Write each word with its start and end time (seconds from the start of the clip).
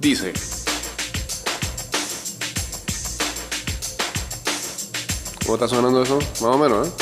Dice. 0.00 0.32
¿Cómo 5.44 5.56
está 5.56 5.68
sonando 5.68 6.02
eso? 6.02 6.18
Más 6.18 6.42
o 6.42 6.56
menos, 6.56 6.88
¿eh? 6.88 6.92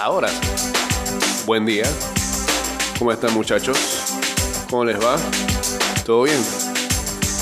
Ahora. 0.00 0.30
Buen 1.44 1.66
día. 1.66 1.84
¿Cómo 2.98 3.12
están 3.12 3.34
muchachos? 3.34 3.76
¿Cómo 4.70 4.86
les 4.86 4.98
va? 4.98 5.18
¿Todo 6.06 6.22
bien? 6.22 6.42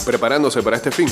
Preparándose 0.04 0.60
para 0.60 0.76
este 0.76 0.90
fin. 0.90 1.06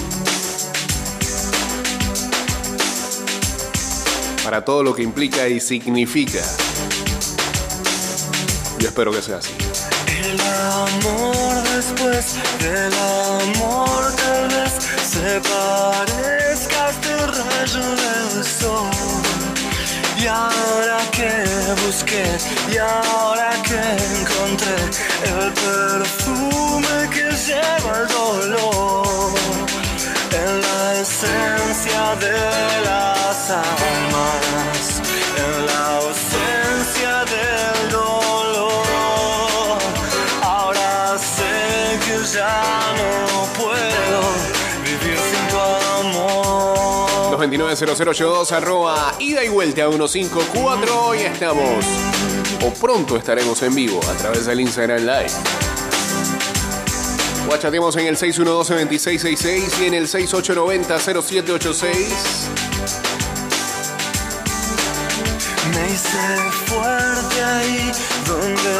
Para 4.50 4.64
todo 4.64 4.82
lo 4.82 4.92
que 4.96 5.04
implica 5.04 5.46
y 5.46 5.60
significa. 5.60 6.42
Yo 8.80 8.88
espero 8.88 9.12
que 9.12 9.22
sea 9.22 9.36
así. 9.36 9.52
El 10.08 10.40
amor 10.40 11.62
después 11.76 12.34
del 12.58 12.92
amor 12.92 14.12
tal 14.16 14.48
vez 14.48 14.72
se 15.08 15.40
parezca 15.40 16.86
a 16.86 16.90
este 16.90 17.16
rayo 17.28 17.90
del 17.94 18.44
sol. 18.44 18.90
Y 20.20 20.26
ahora 20.26 20.98
que 21.12 21.44
busqué, 21.86 22.24
y 22.72 22.76
ahora 22.78 23.52
que 23.62 23.80
encontré 24.18 24.74
el 25.30 25.52
perfume 25.52 27.08
que 27.14 27.30
lleva 27.46 28.00
el 28.00 28.08
dolor, 28.08 29.30
esencia 31.10 32.14
de 32.16 32.84
las 32.84 33.50
almas, 33.50 35.02
en 35.36 35.66
la 35.66 35.96
ausencia 35.96 37.24
del 37.24 37.90
dolor. 37.90 39.78
Ahora 40.40 41.18
sé 41.18 41.98
que 42.04 42.16
ya 42.32 42.62
no 43.00 43.44
puedo 43.60 44.20
vivir 44.84 45.18
sin 45.18 45.44
tu 45.48 45.58
amor. 46.00 47.38
229-0082 47.38 48.52
arroba 48.52 49.14
ida 49.18 49.42
y 49.42 49.48
vuelta 49.48 49.86
a 49.86 49.88
154 49.88 51.14
y 51.16 51.22
estamos 51.22 51.84
o 52.62 52.70
pronto 52.74 53.16
estaremos 53.16 53.60
en 53.62 53.74
vivo 53.74 54.00
a 54.08 54.14
través 54.14 54.46
del 54.46 54.60
Instagram 54.60 55.00
Live. 55.00 55.59
Guachateamos 57.50 57.96
en 57.96 58.06
el 58.06 58.16
612-2666 58.16 59.80
y 59.80 59.86
en 59.86 59.94
el 59.94 60.06
6890-0786. 60.06 61.82
Me 65.74 65.88
hice 65.92 66.38
fuerte 66.66 67.42
ahí 67.42 67.90
donde 68.24 68.70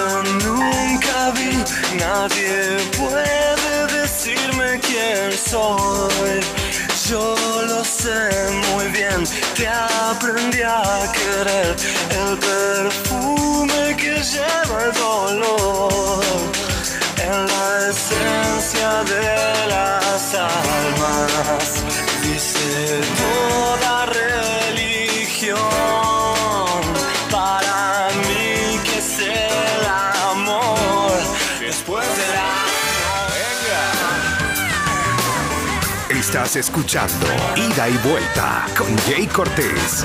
nunca 0.45 1.33
vi. 1.33 1.51
Nadie 1.99 2.79
puede 2.97 3.89
decirme 4.03 4.79
quién 4.87 5.33
soy. 5.33 6.39
Yo 7.09 7.35
lo 7.67 7.85
sé 7.85 8.31
muy 8.73 8.87
bien, 8.93 9.25
te 9.57 9.67
aprendí 9.67 10.63
a 10.63 11.11
querer. 11.13 11.75
El 12.09 12.39
perfume 12.39 13.97
que 13.97 14.23
lleva 14.23 14.85
el 14.85 14.93
dolor. 14.93 16.70
En 17.33 17.47
la 17.47 17.89
esencia 17.89 19.05
de 19.05 19.69
las 19.69 20.35
almas, 20.35 21.85
dice 22.25 23.01
toda 23.23 24.07
religión. 24.07 25.57
Para 27.31 28.09
mí 28.27 28.81
que 28.83 28.99
es 28.99 29.19
el 29.21 29.87
amor 30.33 31.21
después 31.61 32.09
del 32.17 32.37
amor. 32.37 33.39
Estás 36.19 36.57
escuchando 36.57 37.27
Ida 37.55 37.89
y 37.89 37.97
Vuelta 37.99 38.67
con 38.77 38.99
Jay 39.07 39.29
Cortés. 39.29 40.05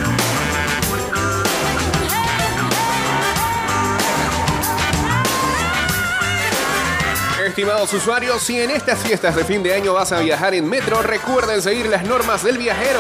Estimados 7.56 7.94
usuarios, 7.94 8.44
si 8.44 8.60
en 8.60 8.70
estas 8.70 9.00
fiestas 9.00 9.34
de 9.34 9.46
fin 9.46 9.64
de 9.64 9.74
año 9.74 9.94
vas 9.94 10.12
a 10.12 10.20
viajar 10.20 10.54
en 10.54 10.68
metro, 10.68 11.02
recuerden 11.02 11.62
seguir 11.62 11.86
las 11.86 12.04
normas 12.04 12.44
del 12.44 12.58
viajero. 12.58 13.00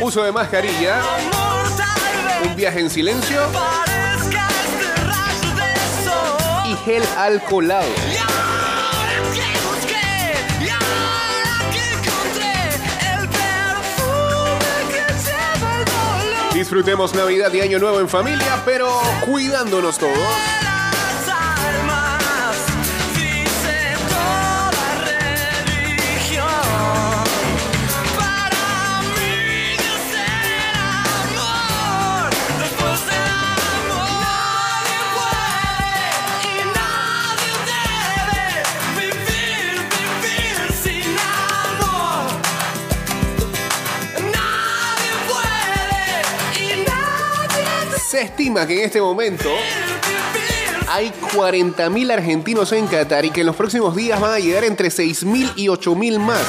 Uso 0.00 0.22
de 0.22 0.32
mascarilla, 0.32 1.02
un 2.46 2.56
viaje 2.56 2.80
en 2.80 2.88
silencio 2.88 3.42
y 6.64 6.76
gel 6.86 7.02
alcoholado. 7.18 7.90
Disfrutemos 16.54 17.14
Navidad 17.14 17.52
y 17.52 17.60
Año 17.60 17.78
Nuevo 17.78 18.00
en 18.00 18.08
familia, 18.08 18.62
pero 18.64 18.88
cuidándonos 19.26 19.98
todos. 19.98 20.57
Estima 48.38 48.68
que 48.68 48.78
en 48.78 48.84
este 48.84 49.00
momento 49.00 49.50
hay 50.88 51.10
40.000 51.34 52.12
argentinos 52.12 52.70
en 52.70 52.86
Qatar 52.86 53.24
y 53.24 53.30
que 53.30 53.40
en 53.40 53.48
los 53.48 53.56
próximos 53.56 53.96
días 53.96 54.20
van 54.20 54.32
a 54.32 54.38
llegar 54.38 54.62
entre 54.62 54.90
6.000 54.90 55.54
y 55.56 55.66
8.000 55.66 56.20
más, 56.20 56.40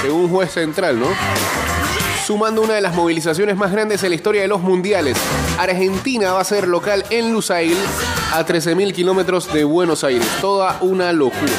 según 0.00 0.22
un 0.22 0.30
juez 0.30 0.52
central, 0.52 1.00
¿no? 1.00 1.08
Sumando 2.24 2.62
una 2.62 2.74
de 2.74 2.82
las 2.82 2.94
movilizaciones 2.94 3.56
más 3.56 3.72
grandes 3.72 4.04
en 4.04 4.10
la 4.10 4.14
historia 4.14 4.42
de 4.42 4.48
los 4.48 4.60
mundiales. 4.60 5.18
Argentina 5.58 6.32
va 6.34 6.40
a 6.40 6.44
ser 6.44 6.68
local 6.68 7.04
en 7.10 7.32
Lusail, 7.32 7.76
a 8.32 8.46
13.000 8.46 8.94
kilómetros 8.94 9.52
de 9.52 9.64
Buenos 9.64 10.04
Aires. 10.04 10.28
Toda 10.40 10.78
una 10.82 11.12
locura. 11.12 11.52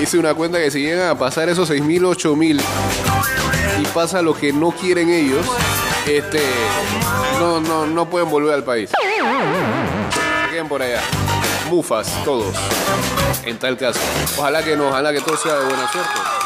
Hice 0.00 0.18
una 0.18 0.34
cuenta 0.34 0.58
que 0.58 0.70
si 0.70 0.80
llegan 0.80 1.08
a 1.08 1.18
pasar 1.18 1.48
esos 1.48 1.70
6.000, 1.70 2.16
8.000 2.16 2.60
y 3.80 3.84
pasa 3.86 4.20
lo 4.22 4.34
que 4.34 4.52
no 4.52 4.70
quieren 4.70 5.08
ellos, 5.10 5.44
este, 6.06 6.42
no, 7.38 7.60
no, 7.60 7.86
no 7.86 8.08
pueden 8.08 8.30
volver 8.30 8.54
al 8.54 8.64
país. 8.64 8.90
Queden 10.50 10.68
por 10.68 10.82
allá. 10.82 11.00
Mufas, 11.70 12.08
todos. 12.24 12.54
En 13.44 13.58
tal 13.58 13.76
caso. 13.76 14.00
Ojalá 14.38 14.62
que 14.62 14.76
no, 14.76 14.88
ojalá 14.88 15.12
que 15.12 15.20
todo 15.20 15.36
sea 15.36 15.54
de 15.54 15.64
buena 15.64 15.90
suerte. 15.90 16.45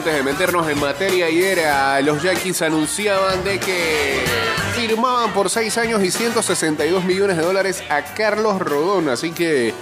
Antes 0.00 0.14
de 0.14 0.22
meternos 0.22 0.66
en 0.66 0.80
materia. 0.80 1.26
Ayer 1.26 1.60
a 1.66 2.00
los 2.00 2.22
Yankees 2.22 2.62
anunciaban 2.62 3.44
de 3.44 3.58
que 3.58 4.16
firmaban 4.74 5.30
por 5.34 5.50
6 5.50 5.76
años 5.76 6.02
y 6.02 6.10
162 6.10 7.04
millones 7.04 7.36
de 7.36 7.42
dólares 7.42 7.84
a 7.90 8.02
Carlos 8.02 8.60
Rodón. 8.60 9.10
Así 9.10 9.30
que 9.30 9.74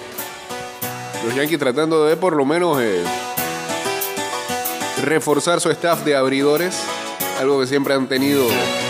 los 1.24 1.36
Yankees 1.36 1.60
tratando 1.60 2.04
de 2.04 2.16
por 2.16 2.34
lo 2.34 2.44
menos 2.44 2.82
eh, 2.82 3.04
reforzar 5.04 5.60
su 5.60 5.70
staff 5.70 6.04
de 6.04 6.16
abridores. 6.16 6.76
Algo 7.38 7.60
que 7.60 7.68
siempre 7.68 7.94
han 7.94 8.08
tenido 8.08 8.44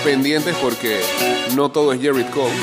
pendientes 0.04 0.56
porque 0.62 0.98
no 1.54 1.70
todo 1.70 1.92
es 1.92 2.00
Jared 2.00 2.30
Cole. 2.30 2.54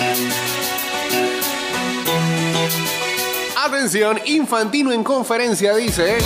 Atención, 3.63 4.19
Infantino 4.25 4.91
en 4.91 5.03
conferencia 5.03 5.75
dice... 5.75 6.17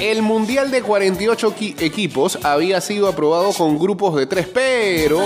El 0.00 0.22
Mundial 0.22 0.70
de 0.70 0.82
48 0.82 1.54
qui- 1.56 1.74
equipos 1.80 2.38
había 2.44 2.80
sido 2.80 3.08
aprobado 3.08 3.52
con 3.52 3.78
grupos 3.78 4.14
de 4.16 4.26
tres, 4.26 4.46
pero 4.52 5.20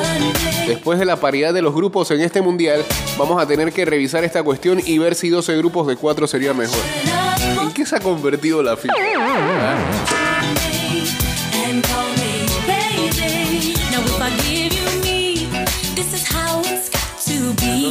después 0.66 0.98
de 0.98 1.04
la 1.04 1.16
paridad 1.16 1.52
de 1.52 1.60
los 1.60 1.74
grupos 1.74 2.10
en 2.12 2.20
este 2.20 2.40
Mundial, 2.40 2.84
vamos 3.18 3.42
a 3.42 3.46
tener 3.46 3.72
que 3.72 3.84
revisar 3.84 4.22
esta 4.24 4.42
cuestión 4.42 4.80
y 4.84 4.98
ver 4.98 5.14
si 5.16 5.28
12 5.28 5.56
grupos 5.56 5.86
de 5.88 5.96
4 5.96 6.26
sería 6.26 6.54
mejor. 6.54 6.78
¿En 7.62 7.72
qué 7.72 7.84
se 7.84 7.96
ha 7.96 8.00
convertido 8.00 8.62
la 8.62 8.76
FIFA? 8.76 8.94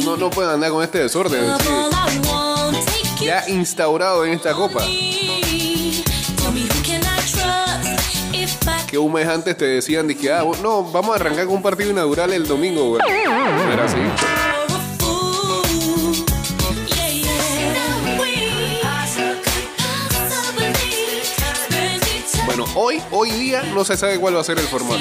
no, 0.02 0.16
no 0.16 0.30
pueden 0.30 0.50
andar 0.52 0.70
con 0.70 0.82
este 0.82 0.98
desorden. 0.98 1.40
Sí. 3.18 3.24
Ya 3.24 3.44
instaurado 3.48 4.24
en 4.24 4.32
esta 4.32 4.54
copa. 4.54 4.82
Que 8.90 8.98
un 8.98 9.12
mes 9.12 9.28
antes 9.28 9.56
te 9.56 9.66
decían, 9.66 10.08
dije, 10.08 10.32
ah, 10.32 10.42
no, 10.60 10.82
vamos 10.82 11.12
a 11.12 11.14
arrancar 11.14 11.46
con 11.46 11.54
un 11.54 11.62
partido 11.62 11.90
inaugural 11.90 12.32
el 12.32 12.44
domingo, 12.48 12.88
güey. 12.88 13.00
Era 13.72 13.84
así. 13.84 13.96
Bueno, 22.46 22.64
hoy, 22.74 23.00
hoy 23.12 23.30
día 23.30 23.62
no 23.62 23.84
se 23.84 23.96
sabe 23.96 24.18
cuál 24.18 24.34
va 24.34 24.40
a 24.40 24.44
ser 24.44 24.58
el 24.58 24.66
formato. 24.66 24.98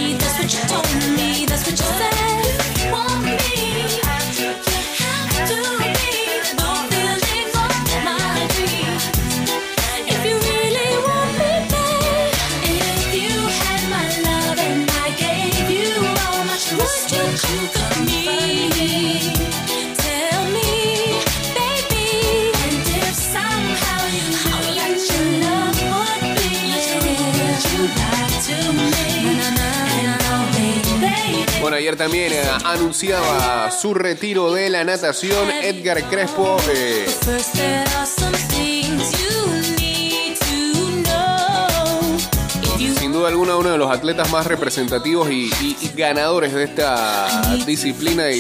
Ayer 31.89 31.97
también 31.97 32.31
eh, 32.33 32.44
anunciaba 32.65 33.71
su 33.71 33.95
retiro 33.95 34.53
de 34.53 34.69
la 34.69 34.83
natación 34.83 35.50
Edgar 35.50 36.03
Crespo. 36.07 36.57
eh, 36.71 37.07
sin 43.00 43.12
duda 43.12 43.30
alguna 43.30 43.56
uno 43.56 43.69
de 43.71 43.77
los 43.77 43.89
atletas 43.91 44.30
más 44.31 44.45
representativos 44.45 45.30
y, 45.30 45.50
y- 45.62 45.77
y 45.81 45.91
ganadores 45.95 46.53
de 46.53 46.63
esta 46.65 47.56
disciplina 47.65 48.30
y 48.31 48.39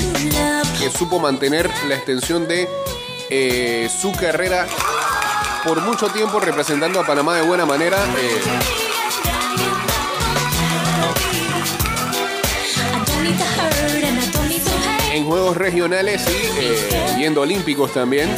que 0.79 0.89
supo 0.95 1.19
mantener 1.19 1.69
la 1.87 1.95
extensión 1.95 2.47
de 2.47 2.67
eh, 3.29 3.89
su 4.01 4.11
carrera 4.11 4.67
por 5.63 5.81
mucho 5.81 6.07
tiempo 6.07 6.39
representando 6.39 6.99
a 6.99 7.05
Panamá 7.05 7.35
de 7.35 7.41
buena 7.43 7.65
manera. 7.65 7.97
eh, 8.17 8.88
en 15.19 15.25
Juegos 15.25 15.57
Regionales 15.57 16.25
y 16.27 16.63
eh, 16.63 17.15
yendo 17.17 17.41
olímpicos 17.41 17.93
también. 17.93 18.29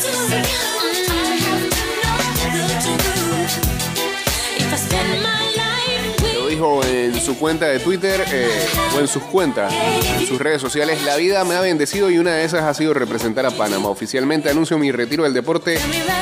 Lo 6.34 6.48
dijo 6.48 6.84
en 6.84 7.22
su 7.22 7.38
cuenta 7.38 7.68
de 7.68 7.80
Twitter 7.80 8.24
eh, 8.32 8.48
o 8.96 9.00
en 9.00 9.08
sus 9.08 9.22
cuentas, 9.24 9.72
en 10.20 10.26
sus 10.26 10.40
redes 10.40 10.60
sociales. 10.60 11.04
La 11.04 11.18
vida 11.18 11.44
me 11.44 11.56
ha 11.56 11.62
bendecido 11.62 12.10
y 12.10 12.18
una 12.18 12.34
de 12.34 12.46
esas 12.46 12.64
ha 12.64 12.74
sido 12.74 12.96
representar 12.96 13.46
a 13.46 13.52
Panamá. 13.52 13.90
Oficialmente 13.90 14.50
anuncio 14.50 14.78
mi 14.80 14.92
retiro 14.92 15.24
del 15.24 15.34
deporte 15.34 15.78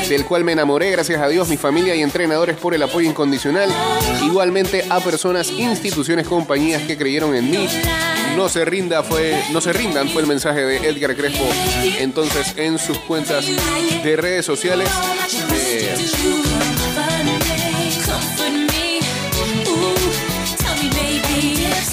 del 0.09 0.25
cual 0.25 0.44
me 0.44 0.51
enamoré. 0.51 0.91
Gracias 0.91 1.21
a 1.21 1.29
Dios, 1.29 1.47
mi 1.47 1.57
familia 1.57 1.95
y 1.95 2.01
entrenadores 2.01 2.57
por 2.57 2.73
el 2.73 2.83
apoyo 2.83 3.09
incondicional. 3.09 3.69
Igualmente 4.23 4.85
a 4.89 5.00
personas, 5.00 5.50
instituciones, 5.51 6.27
compañías 6.27 6.83
que 6.83 6.97
creyeron 6.97 7.33
en 7.33 7.50
mí. 7.50 7.67
No 8.39 8.47
se 8.47 8.63
rinda 8.63 9.03
fue, 9.03 9.38
no 9.51 9.59
se 9.59 9.74
rindan 9.74 10.07
fue 10.07 10.21
el 10.21 10.27
mensaje 10.30 10.62
de 10.62 10.77
Edgar 10.88 11.13
Crespo. 11.13 11.44
Entonces 12.00 12.53
en 12.56 12.80
sus 12.80 12.97
cuentas 13.00 13.45
de 13.45 14.15
redes 14.15 14.45
sociales. 14.45 14.89
eh. 15.51 15.94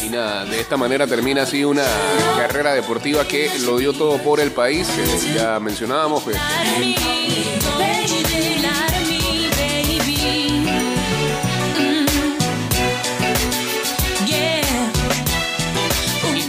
Y 0.05 0.09
nada, 0.09 0.45
de 0.45 0.61
esta 0.61 0.77
manera 0.77 1.09
termina 1.09 1.43
así 1.43 1.65
una 1.65 1.83
carrera 2.39 2.75
deportiva 2.75 3.27
que 3.27 3.51
lo 3.65 3.77
dio 3.79 3.93
todo 3.93 4.19
por 4.19 4.39
el 4.39 4.53
país. 4.53 4.87
que 4.87 5.35
ya 5.35 5.59
mencionábamos, 5.59 6.23
pues, 6.23 6.37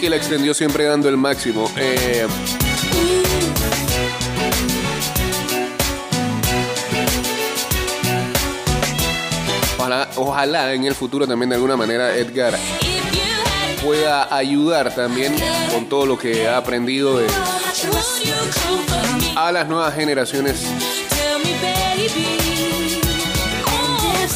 la 0.09 0.15
extendió 0.15 0.53
siempre 0.53 0.85
dando 0.85 1.09
el 1.09 1.17
máximo. 1.17 1.69
Eh, 1.77 2.25
ojalá, 9.77 10.09
ojalá 10.15 10.73
en 10.73 10.85
el 10.85 10.95
futuro 10.95 11.27
también 11.27 11.49
de 11.49 11.55
alguna 11.55 11.75
manera 11.77 12.15
Edgar 12.15 12.55
pueda 13.83 14.35
ayudar 14.35 14.93
también 14.93 15.35
con 15.71 15.87
todo 15.87 16.05
lo 16.05 16.17
que 16.17 16.47
ha 16.47 16.57
aprendido 16.57 17.17
de- 17.19 17.27
a 19.35 19.51
las 19.51 19.67
nuevas 19.67 19.93
generaciones 19.95 20.65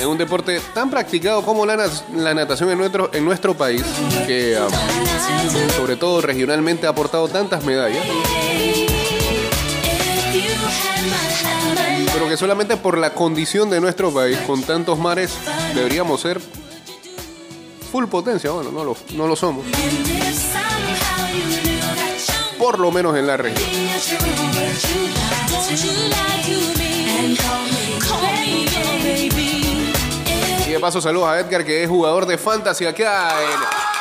en 0.01 0.07
un 0.07 0.17
deporte 0.17 0.59
tan 0.73 0.89
practicado 0.89 1.43
como 1.43 1.65
la, 1.65 1.77
natación 2.33 2.71
en 2.71 3.25
nuestro, 3.25 3.53
país, 3.53 3.83
que 4.25 4.57
ah, 4.57 4.67
sobre 5.77 5.95
todo 5.95 6.21
regionalmente 6.21 6.87
ha 6.87 6.89
aportado 6.89 7.27
tantas 7.27 7.63
medallas. 7.63 8.03
pero 12.13 12.27
que 12.27 12.35
solamente 12.35 12.77
por 12.77 12.97
la 12.97 13.13
condición 13.13 13.69
de 13.69 13.79
nuestro 13.79 14.11
país, 14.11 14.37
con 14.39 14.63
tantos 14.63 14.97
mares, 14.99 15.33
deberíamos 15.73 16.19
ser 16.19 16.41
full 17.91 18.05
potencia. 18.05 18.51
Bueno, 18.51 18.71
no 18.71 19.27
lo, 19.27 19.35
somos, 19.35 19.65
por 22.57 22.79
lo 22.79 22.91
menos 22.91 23.15
en 23.15 23.27
la 23.27 23.37
región. 23.37 23.69
De 30.71 30.79
paso, 30.79 31.01
saludos 31.01 31.27
a 31.27 31.37
Edgar, 31.37 31.65
que 31.65 31.83
es 31.83 31.89
jugador 31.89 32.25
de 32.25 32.37
Fantasy 32.37 32.85
acá 32.85 33.35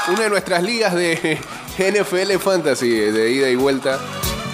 en 0.07 0.15
una 0.15 0.23
de 0.23 0.31
nuestras 0.31 0.62
ligas 0.62 0.95
de 0.95 1.37
NFL 1.77 2.39
Fantasy, 2.39 2.89
de 2.89 3.33
ida 3.33 3.50
y 3.50 3.57
vuelta. 3.57 3.99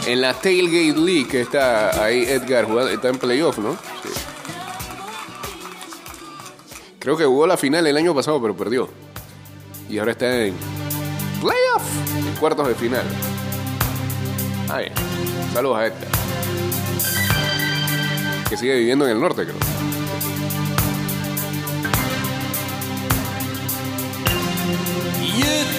En 0.07 0.23
la 0.23 0.33
Tailgate 0.33 0.99
League, 0.99 1.29
que 1.29 1.43
está 1.43 2.03
ahí 2.03 2.23
Edgar 2.23 2.65
jugando, 2.65 2.91
está 2.91 3.09
en 3.09 3.19
playoff, 3.19 3.59
¿no? 3.59 3.77
Creo 6.99 7.19
que 7.19 7.27
jugó 7.27 7.47
la 7.47 7.59
final 7.59 7.87
el 7.87 7.99
año 7.99 8.15
pasado, 8.15 8.41
pero 8.41 8.57
perdió. 8.57 8.89
Y 9.91 9.99
ahora 9.99 10.13
está 10.13 10.47
en 10.47 10.55
playoff, 11.43 11.83
en 12.17 12.35
cuartos 12.41 12.67
de 12.67 12.75
final. 12.77 13.05
Ah, 14.71 14.79
bien. 14.79 14.93
Saludos 15.53 15.79
a 15.79 15.87
Edgar. 15.87 16.09
Que 18.49 18.57
sigue 18.57 18.75
viviendo 18.75 19.05
en 19.05 19.11
el 19.11 19.21
norte, 19.21 19.45
creo. 19.45 19.96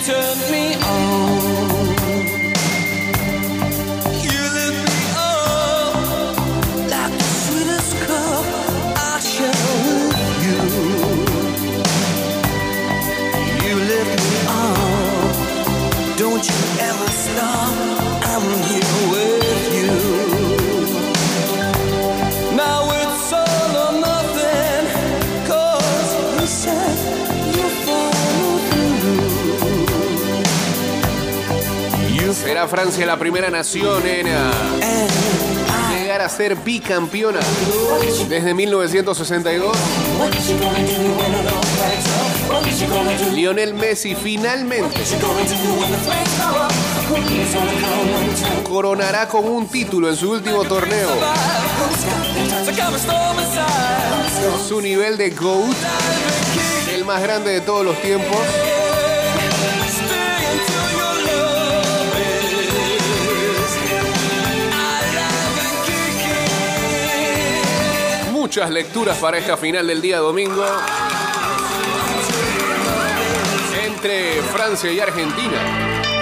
Turn 0.01 0.51
me 0.51 0.75
on. 0.75 1.66
Francia 32.67 33.05
la 33.05 33.17
primera 33.17 33.50
nación 33.50 34.05
en 34.05 34.27
ah, 34.27 34.51
llegar 35.91 36.21
a 36.21 36.29
ser 36.29 36.55
bicampeona 36.55 37.39
desde 38.27 38.53
1962. 38.53 39.77
Lionel 43.33 43.74
Messi 43.74 44.15
finalmente 44.15 45.00
coronará 48.63 49.27
con 49.27 49.45
un 49.45 49.67
título 49.67 50.09
en 50.09 50.15
su 50.15 50.31
último 50.31 50.63
torneo 50.65 51.09
su 54.67 54.81
nivel 54.81 55.17
de 55.17 55.29
GOAT, 55.29 55.75
el 56.93 57.05
más 57.05 57.21
grande 57.21 57.51
de 57.51 57.62
todos 57.62 57.86
los 57.86 58.00
tiempos. 58.01 58.38
Muchas 68.57 68.71
lecturas 68.71 69.17
para 69.19 69.37
esta 69.37 69.55
final 69.55 69.85
del 69.85 70.01
día 70.01 70.17
domingo 70.17 70.65
entre 73.85 74.41
Francia 74.51 74.91
y 74.91 74.99
Argentina. 74.99 76.16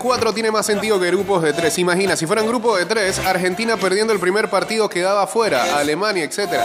4 0.00 0.32
tiene 0.32 0.50
más 0.50 0.64
sentido 0.64 0.98
que 0.98 1.08
grupos 1.08 1.42
de 1.42 1.52
tres. 1.52 1.78
Imagina, 1.78 2.16
si 2.16 2.26
fueran 2.26 2.46
grupos 2.46 2.78
de 2.78 2.86
tres, 2.86 3.18
Argentina 3.18 3.76
perdiendo 3.76 4.14
el 4.14 4.18
primer 4.18 4.48
partido 4.48 4.88
quedaba 4.88 5.26
fuera, 5.26 5.78
Alemania, 5.78 6.24
etc. 6.24 6.64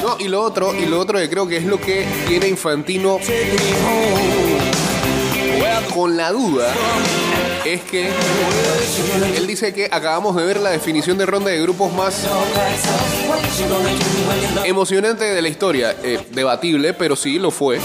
No, 0.00 0.16
y 0.20 0.28
lo 0.28 0.40
otro, 0.40 0.72
y 0.72 0.86
lo 0.86 1.00
otro 1.00 1.18
que 1.18 1.28
creo 1.28 1.48
que 1.48 1.56
es 1.56 1.64
lo 1.64 1.80
que 1.80 2.06
tiene 2.28 2.46
Infantino 2.46 3.18
con 5.92 6.16
la 6.16 6.30
duda 6.30 6.72
es 7.64 7.80
que 7.82 8.08
él 9.36 9.46
dice 9.48 9.74
que 9.74 9.88
acabamos 9.90 10.36
de 10.36 10.44
ver 10.44 10.60
la 10.60 10.70
definición 10.70 11.18
de 11.18 11.26
ronda 11.26 11.50
de 11.50 11.60
grupos 11.60 11.92
más 11.92 12.24
emocionante 14.64 15.24
de 15.24 15.42
la 15.42 15.48
historia. 15.48 15.96
Eh, 16.04 16.20
debatible, 16.30 16.94
pero 16.94 17.16
sí 17.16 17.40
lo 17.40 17.50
fue. 17.50 17.80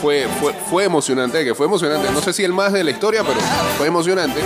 Fue, 0.00 0.26
fue. 0.40 0.52
fue 0.70 0.84
emocionante, 0.84 1.44
que 1.44 1.54
fue 1.54 1.66
emocionante. 1.66 2.10
No 2.10 2.20
sé 2.20 2.32
si 2.32 2.44
el 2.44 2.52
más 2.52 2.72
de 2.72 2.84
la 2.84 2.90
historia, 2.90 3.22
pero 3.22 3.40
fue 3.78 3.86
emocionante. 3.86 4.40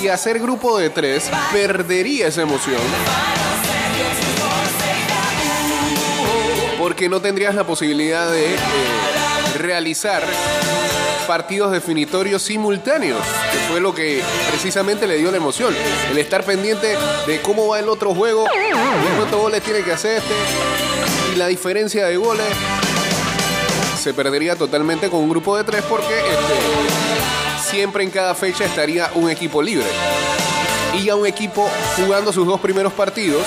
Y 0.00 0.08
hacer 0.08 0.38
grupo 0.38 0.78
de 0.78 0.90
tres 0.90 1.30
perdería 1.52 2.28
esa 2.28 2.42
emoción. 2.42 2.80
Porque 6.78 7.08
no 7.08 7.20
tendrías 7.20 7.54
la 7.54 7.64
posibilidad 7.66 8.30
de 8.30 8.54
eh, 8.54 8.58
realizar 9.58 10.22
partidos 11.26 11.72
definitorios 11.72 12.42
simultáneos, 12.42 13.20
que 13.50 13.58
fue 13.70 13.80
lo 13.80 13.94
que 13.94 14.22
precisamente 14.48 15.06
le 15.06 15.18
dio 15.18 15.30
la 15.30 15.38
emoción. 15.38 15.74
El 16.10 16.18
estar 16.18 16.44
pendiente 16.44 16.96
de 17.26 17.40
cómo 17.42 17.66
va 17.68 17.80
el 17.80 17.88
otro 17.88 18.14
juego, 18.14 18.46
cuántos 19.18 19.40
goles 19.40 19.62
tiene 19.62 19.82
que 19.82 19.92
hacer 19.92 20.18
este, 20.18 20.34
y 21.34 21.36
la 21.36 21.48
diferencia 21.48 22.06
de 22.06 22.16
goles 22.16 22.46
se 24.06 24.14
perdería 24.14 24.54
totalmente 24.54 25.10
con 25.10 25.18
un 25.18 25.28
grupo 25.28 25.56
de 25.56 25.64
tres 25.64 25.82
porque 25.88 26.16
este, 26.16 27.68
siempre 27.68 28.04
en 28.04 28.10
cada 28.10 28.36
fecha 28.36 28.64
estaría 28.64 29.10
un 29.16 29.28
equipo 29.28 29.60
libre. 29.60 29.88
Y 30.94 31.06
ya 31.06 31.16
un 31.16 31.26
equipo 31.26 31.68
jugando 31.96 32.32
sus 32.32 32.46
dos 32.46 32.60
primeros 32.60 32.92
partidos 32.92 33.42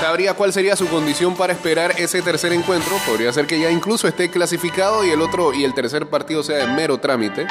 sabría 0.00 0.34
cuál 0.34 0.52
sería 0.52 0.74
su 0.74 0.88
condición 0.88 1.36
para 1.36 1.52
esperar 1.52 1.94
ese 1.96 2.22
tercer 2.22 2.52
encuentro. 2.52 2.96
Podría 3.06 3.32
ser 3.32 3.46
que 3.46 3.60
ya 3.60 3.70
incluso 3.70 4.08
esté 4.08 4.28
clasificado 4.28 5.04
y 5.04 5.10
el 5.10 5.20
otro 5.20 5.54
y 5.54 5.62
el 5.62 5.74
tercer 5.74 6.08
partido 6.08 6.42
sea 6.42 6.56
de 6.56 6.66
mero 6.74 6.98
trámite. 6.98 7.46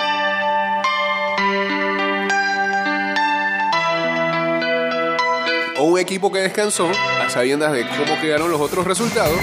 O 5.80 5.84
un 5.84 5.98
equipo 5.98 6.30
que 6.30 6.40
descansó, 6.40 6.92
a 6.92 7.30
sabiendas 7.30 7.72
de 7.72 7.88
cómo 7.88 8.20
quedaron 8.20 8.52
los 8.52 8.60
otros 8.60 8.86
resultados, 8.86 9.40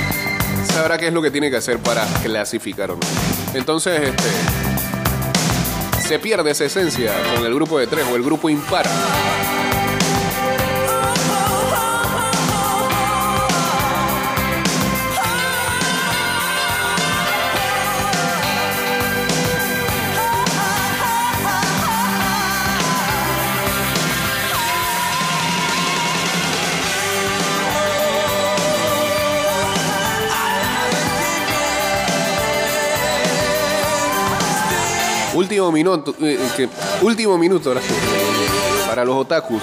sabrá 0.71 0.99
qué 0.99 1.07
es 1.07 1.13
lo 1.15 1.23
que 1.23 1.31
tiene 1.31 1.51
que 1.51 1.57
hacer 1.57 1.79
para 1.79 2.05
clasificar 2.23 2.91
o 2.91 2.97
no. 2.97 3.01
Entonces, 3.55 4.03
este. 4.03 4.29
Se 6.07 6.19
pierde 6.19 6.51
esa 6.51 6.67
esencia 6.67 7.13
con 7.35 7.47
el 7.47 7.55
grupo 7.55 7.79
de 7.79 7.87
tres 7.87 8.05
o 8.13 8.17
el 8.17 8.23
grupo 8.23 8.51
impar. 8.51 8.85
Último 35.37 35.71
minuto, 35.71 36.15
eh, 36.21 36.39
que- 36.57 36.69
último 37.03 37.37
minuto 37.37 37.75
para 38.89 39.05
los 39.05 39.17
otakus. 39.17 39.63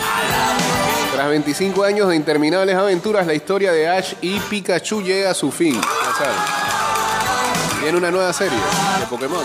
Tras 1.13 1.27
25 1.29 1.83
años 1.83 2.09
de 2.09 2.15
interminables 2.15 2.75
aventuras, 2.75 3.25
la 3.25 3.33
historia 3.33 3.71
de 3.71 3.89
Ash 3.89 4.13
y 4.21 4.39
Pikachu 4.39 5.01
llega 5.01 5.31
a 5.31 5.33
su 5.33 5.51
fin. 5.51 5.73
Ya 5.73 6.13
saben. 6.17 7.81
Viene 7.81 7.97
una 7.97 8.11
nueva 8.11 8.31
serie 8.33 8.57
de 8.99 9.05
Pokémon. 9.07 9.43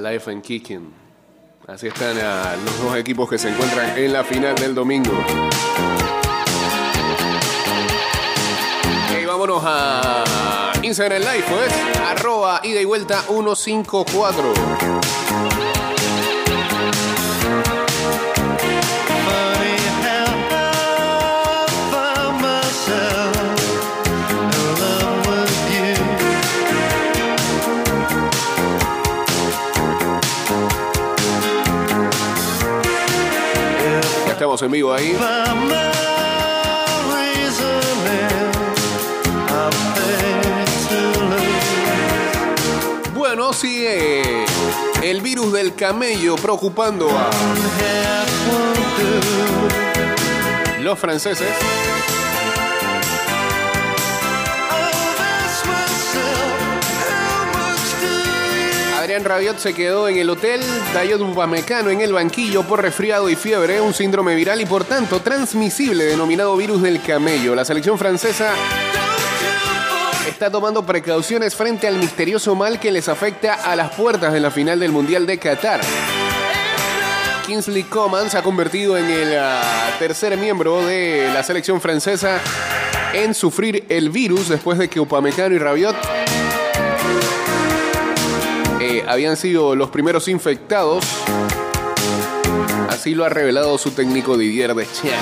Alive 0.00 0.32
and 0.32 0.42
Kicking. 0.42 0.92
Así 1.66 1.88
están 1.88 2.16
ah, 2.22 2.56
los 2.64 2.80
dos 2.80 2.96
equipos 2.96 3.28
que 3.28 3.36
se 3.36 3.50
encuentran 3.50 3.98
en 3.98 4.12
la 4.14 4.24
final 4.24 4.54
del 4.54 4.74
domingo. 4.74 5.12
Ok, 9.10 9.26
vámonos 9.26 9.62
a 9.64 10.72
Instagram 10.82 11.20
Live, 11.20 11.44
pues. 11.48 11.72
Arroba 12.00 12.60
ida 12.64 12.80
y 12.80 12.86
vuelta 12.86 13.20
154. 13.28 15.19
Estamos 34.40 34.62
en 34.62 34.70
vivo 34.70 34.94
ahí. 34.94 35.14
Bueno, 43.14 43.52
sigue 43.52 44.46
el 45.02 45.20
virus 45.20 45.52
del 45.52 45.74
camello 45.74 46.36
preocupando 46.36 47.10
a 47.10 47.30
los 50.80 50.98
franceses. 50.98 51.46
Adrián 59.10 59.24
Rabiot 59.24 59.58
se 59.58 59.74
quedó 59.74 60.08
en 60.08 60.18
el 60.18 60.30
hotel, 60.30 60.60
Dayot 60.94 61.20
Upamecano 61.20 61.90
en 61.90 62.00
el 62.00 62.12
banquillo 62.12 62.62
por 62.62 62.80
resfriado 62.80 63.28
y 63.28 63.34
fiebre, 63.34 63.80
un 63.80 63.92
síndrome 63.92 64.36
viral 64.36 64.60
y 64.60 64.66
por 64.66 64.84
tanto 64.84 65.18
transmisible 65.18 66.04
denominado 66.04 66.56
virus 66.56 66.80
del 66.80 67.02
camello. 67.02 67.56
La 67.56 67.64
selección 67.64 67.98
francesa 67.98 68.54
está 70.28 70.48
tomando 70.48 70.86
precauciones 70.86 71.56
frente 71.56 71.88
al 71.88 71.96
misterioso 71.96 72.54
mal 72.54 72.78
que 72.78 72.92
les 72.92 73.08
afecta 73.08 73.54
a 73.54 73.74
las 73.74 73.92
puertas 73.96 74.32
de 74.32 74.38
la 74.38 74.52
final 74.52 74.78
del 74.78 74.92
Mundial 74.92 75.26
de 75.26 75.38
Qatar. 75.38 75.80
Kingsley 77.48 77.82
Coman 77.82 78.30
se 78.30 78.38
ha 78.38 78.42
convertido 78.44 78.96
en 78.96 79.10
el 79.10 79.36
ah, 79.36 79.90
tercer 79.98 80.36
miembro 80.36 80.86
de 80.86 81.28
la 81.34 81.42
selección 81.42 81.80
francesa 81.80 82.40
en 83.12 83.34
sufrir 83.34 83.86
el 83.88 84.10
virus 84.10 84.48
después 84.48 84.78
de 84.78 84.88
que 84.88 85.00
Upamecano 85.00 85.52
y 85.52 85.58
Rabiot 85.58 85.96
habían 89.06 89.36
sido 89.36 89.74
los 89.74 89.90
primeros 89.90 90.28
infectados. 90.28 91.04
Así 92.88 93.14
lo 93.14 93.24
ha 93.24 93.28
revelado 93.28 93.78
su 93.78 93.90
técnico 93.92 94.36
Didier 94.36 94.74
Deschamps. 94.74 95.16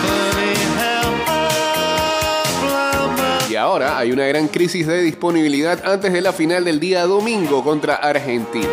Y 3.50 3.56
ahora 3.56 3.98
hay 3.98 4.12
una 4.12 4.26
gran 4.26 4.48
crisis 4.48 4.86
de 4.86 5.00
disponibilidad 5.00 5.84
antes 5.86 6.12
de 6.12 6.20
la 6.20 6.32
final 6.32 6.64
del 6.64 6.80
día 6.80 7.04
domingo 7.04 7.64
contra 7.64 7.94
Argentina. 7.94 8.68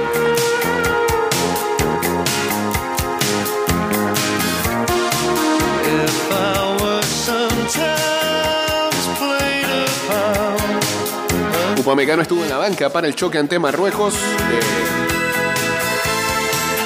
Upamecano 11.86 12.24
estuvo 12.24 12.42
en 12.42 12.50
la 12.50 12.58
banca 12.58 12.90
para 12.90 13.06
el 13.06 13.14
choque 13.14 13.38
ante 13.38 13.60
Marruecos. 13.60 14.16
eh, 14.16 14.20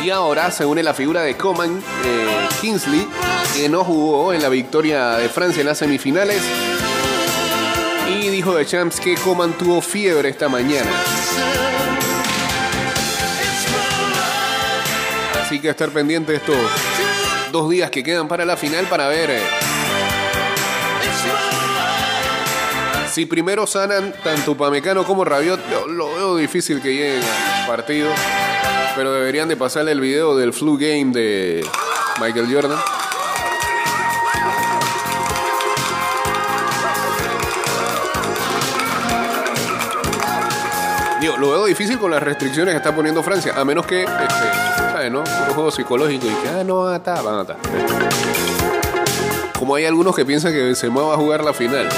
y 0.04 0.10
ahora 0.10 0.52
se 0.52 0.66
une 0.66 0.84
la 0.84 0.94
figura 0.94 1.22
de 1.22 1.38
Coman 1.38 1.82
eh, 2.04 2.48
Kingsley, 2.60 3.08
que 3.56 3.70
no 3.70 3.86
jugó 3.86 4.34
en 4.34 4.42
la 4.42 4.50
victoria 4.50 5.12
de 5.12 5.30
Francia 5.30 5.62
en 5.62 5.68
las 5.68 5.78
semifinales. 5.78 6.42
Y 8.10 8.28
dijo 8.28 8.54
de 8.54 8.66
Champs 8.66 9.00
que 9.00 9.16
Coman 9.16 9.54
tuvo 9.54 9.80
fiebre 9.80 10.28
esta 10.28 10.50
mañana. 10.50 10.92
Así 15.42 15.62
que 15.62 15.70
estar 15.70 15.92
pendiente 15.92 16.34
de 16.34 16.40
estos 16.40 16.58
dos 17.54 17.70
días 17.70 17.90
que 17.90 18.04
quedan 18.04 18.28
para 18.28 18.44
la 18.44 18.58
final 18.58 18.86
para 18.88 19.08
ver 19.08 19.32
eh, 19.32 19.40
si 23.20 23.26
primero 23.26 23.68
sanan 23.68 24.14
tanto 24.24 24.54
Upamecano 24.54 25.04
como 25.04 25.26
Rabiot. 25.26 25.60
Yo 25.70 25.88
lo 25.88 26.08
veo 26.16 26.38
difícil 26.38 26.82
que 26.82 26.94
lleguen 26.94 27.22
al 27.22 27.68
partido. 27.68 28.10
Pero 28.96 29.12
deberían 29.12 29.50
de 29.50 29.58
pasarle 29.58 29.92
el 29.92 30.00
video 30.00 30.38
del 30.38 30.54
flu 30.54 30.78
game 30.78 31.12
de 31.12 31.68
Michael 32.22 32.48
Jordan. 32.50 32.80
Digo, 41.20 41.36
lo 41.36 41.52
veo 41.52 41.66
difícil 41.66 42.00
con 42.00 42.12
las 42.12 42.24
restricciones 42.24 42.72
que 42.74 42.78
está 42.78 42.96
poniendo 42.96 43.22
Francia, 43.22 43.52
a 43.54 43.66
menos 43.66 43.86
que, 43.86 44.04
este, 44.04 44.16
¿sabes, 44.94 45.12
no? 45.12 45.20
Un 45.20 45.54
juego 45.54 45.72
psicológico 45.72 46.26
y 46.26 46.30
que, 46.30 46.48
ah, 46.58 46.64
no 46.64 46.86
van 46.86 46.94
a 46.94 46.96
atar, 46.96 47.22
van 47.22 47.36
a 47.36 47.42
atar. 47.42 47.58
Como 49.58 49.76
hay 49.76 49.84
algunos 49.84 50.16
que 50.16 50.24
piensan 50.24 50.54
que 50.54 50.64
Benzema 50.64 51.02
va 51.02 51.16
a 51.16 51.18
jugar 51.18 51.44
la 51.44 51.52
final. 51.52 51.90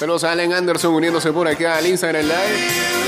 Pero 0.00 0.18
salen 0.18 0.52
Anderson 0.52 0.94
uniéndose 0.94 1.32
por 1.32 1.48
acá 1.48 1.76
al 1.76 1.86
Instagram 1.86 2.22
Live. 2.22 3.07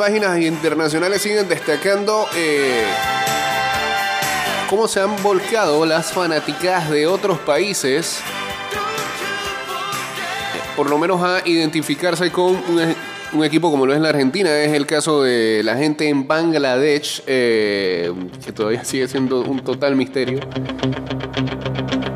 Páginas 0.00 0.40
internacionales 0.40 1.20
siguen 1.20 1.46
destacando 1.46 2.26
eh, 2.34 2.84
cómo 4.70 4.88
se 4.88 4.98
han 4.98 5.22
volcado 5.22 5.84
las 5.84 6.10
fanáticas 6.10 6.88
de 6.88 7.06
otros 7.06 7.38
países, 7.40 8.16
eh, 8.16 8.20
por 10.74 10.88
lo 10.88 10.96
menos 10.96 11.22
a 11.22 11.46
identificarse 11.46 12.32
con 12.32 12.56
un, 12.70 12.80
e- 12.80 12.96
un 13.34 13.44
equipo 13.44 13.70
como 13.70 13.84
lo 13.84 13.92
es 13.92 14.00
la 14.00 14.08
Argentina. 14.08 14.48
Es 14.62 14.72
el 14.72 14.86
caso 14.86 15.22
de 15.22 15.60
la 15.62 15.76
gente 15.76 16.08
en 16.08 16.26
Bangladesh, 16.26 17.22
eh, 17.26 18.10
que 18.42 18.52
todavía 18.52 18.82
sigue 18.84 19.06
siendo 19.06 19.42
un 19.42 19.60
total 19.60 19.96
misterio. 19.96 20.40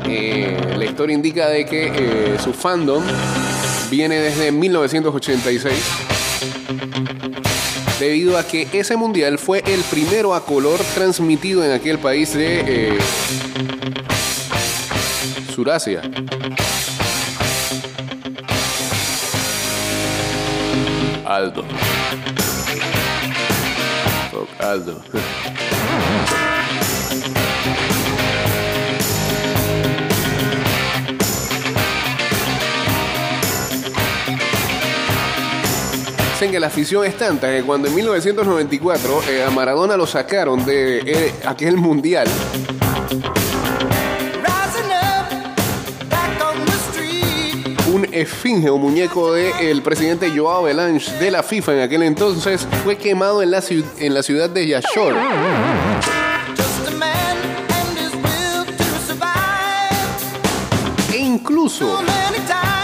Eh, 0.07 0.57
la 0.75 0.85
historia 0.85 1.13
indica 1.13 1.49
de 1.49 1.67
que 1.67 2.35
su 2.43 2.51
fandom 2.51 3.03
viene 3.91 4.15
desde 4.15 4.51
1986 4.51 5.71
debido 7.99 8.37
a 8.37 8.43
que 8.43 8.67
ese 8.73 8.95
mundial 8.97 9.37
fue 9.39 9.63
el 9.65 9.81
primero 9.83 10.33
a 10.33 10.45
color 10.45 10.79
transmitido 10.93 11.63
en 11.63 11.71
aquel 11.71 11.99
país 11.99 12.33
de 12.33 12.61
eh, 12.65 12.97
Surasia. 15.53 16.01
Aldo. 21.25 21.63
Aldo. 24.59 25.01
Dicen 36.45 36.53
que 36.53 36.59
la 36.59 36.67
afición 36.67 37.03
es 37.03 37.17
tanta 37.17 37.49
que 37.49 37.63
cuando 37.63 37.87
en 37.87 37.95
1994 37.95 39.23
eh, 39.31 39.43
a 39.45 39.49
Maradona 39.49 39.97
lo 39.97 40.05
sacaron 40.05 40.63
de 40.63 40.99
eh, 40.99 41.33
aquel 41.43 41.75
mundial, 41.75 42.27
un 47.91 48.07
esfinge 48.11 48.69
o 48.69 48.77
muñeco 48.77 49.33
del 49.33 49.81
presidente 49.81 50.29
Joao 50.29 50.65
Belange 50.65 51.11
de 51.13 51.31
la 51.31 51.41
FIFA 51.41 51.77
en 51.77 51.81
aquel 51.81 52.03
entonces 52.03 52.67
fue 52.83 52.95
quemado 52.95 53.41
en 53.41 53.49
la, 53.49 53.63
en 53.97 54.13
la 54.13 54.21
ciudad 54.21 54.47
de 54.47 54.67
Yashor. 54.67 55.15
E 61.11 61.17
incluso 61.17 62.03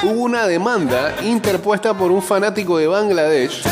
hubo 0.04 0.24
una 0.24 0.48
demanda 0.48 1.16
interpuesta 1.24 1.94
por 1.94 2.12
un 2.12 2.22
fanático 2.22 2.78
de 2.78 2.88
Bangladesh 2.88 3.64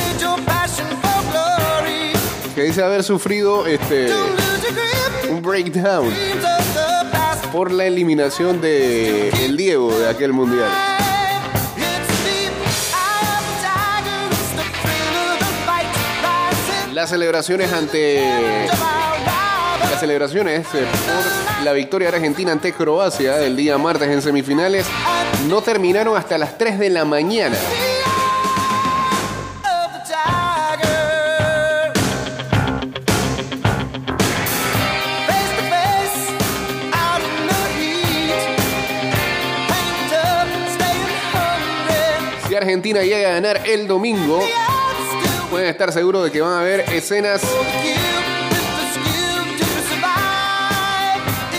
que 2.55 2.63
dice 2.63 2.83
haber 2.83 3.03
sufrido 3.03 3.65
este, 3.67 4.09
un 5.29 5.41
breakdown 5.41 6.13
por 7.51 7.71
la 7.71 7.85
eliminación 7.85 8.61
de 8.61 9.29
el 9.45 9.57
Diego 9.57 9.97
de 9.97 10.09
aquel 10.09 10.33
mundial. 10.33 10.69
Las 16.93 17.09
celebraciones 17.09 17.71
ante. 17.71 18.67
Celebraciones 19.99 20.65
eh, 20.73 20.85
por 20.85 21.65
la 21.65 21.73
victoria 21.73 22.07
argentina 22.07 22.53
ante 22.53 22.71
Croacia 22.71 23.43
el 23.43 23.57
día 23.57 23.77
martes 23.77 24.07
en 24.07 24.21
semifinales 24.21 24.85
no 25.49 25.61
terminaron 25.61 26.15
hasta 26.15 26.37
las 26.37 26.57
3 26.57 26.79
de 26.79 26.89
la 26.89 27.03
mañana. 27.03 27.57
Si 42.47 42.55
Argentina 42.55 43.03
llega 43.03 43.29
a 43.29 43.33
ganar 43.33 43.61
el 43.65 43.85
domingo, 43.85 44.39
pueden 45.51 45.67
estar 45.67 45.91
seguros 45.91 46.23
de 46.23 46.31
que 46.31 46.41
van 46.41 46.53
a 46.53 46.61
haber 46.61 46.81
escenas 46.93 47.41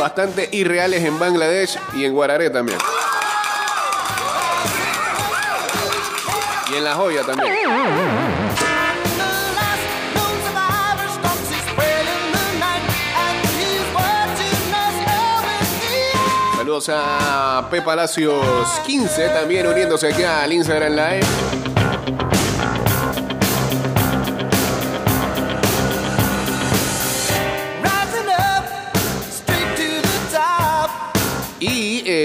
bastante 0.01 0.49
irreales 0.53 1.05
en 1.05 1.19
Bangladesh 1.19 1.79
y 1.95 2.07
en 2.07 2.15
Guararé 2.15 2.49
también. 2.49 2.79
Y 6.73 6.77
en 6.77 6.85
la 6.85 6.95
joya 6.95 7.23
también. 7.23 7.55
Saludos 16.57 16.91
a 16.93 17.69
P 17.71 17.83
Palacios 17.83 18.47
15 18.87 19.29
también 19.29 19.67
uniéndose 19.67 20.09
aquí 20.13 20.23
al 20.23 20.53
Instagram 20.53 20.93
Live. 20.93 21.27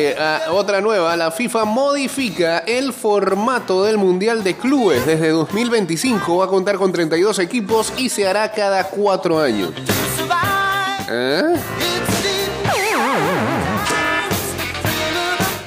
Eh, 0.08 0.16
ah, 0.20 0.52
otra 0.52 0.82
nueva, 0.82 1.18
la 1.18 1.32
FIFA 1.32 1.66
modifica 1.66 2.60
el 2.60 2.94
formato 2.94 3.84
del 3.84 3.98
Mundial 3.98 4.44
de 4.44 4.56
Clubes. 4.56 5.04
Desde 5.04 5.30
2025 5.30 6.38
va 6.38 6.46
a 6.46 6.48
contar 6.48 6.78
con 6.78 6.92
32 6.92 7.40
equipos 7.40 7.92
y 7.98 8.10
se 8.10 8.28
hará 8.28 8.52
cada 8.52 8.84
cuatro 8.84 9.40
años. 9.40 9.72
¿Eh? 11.10 11.56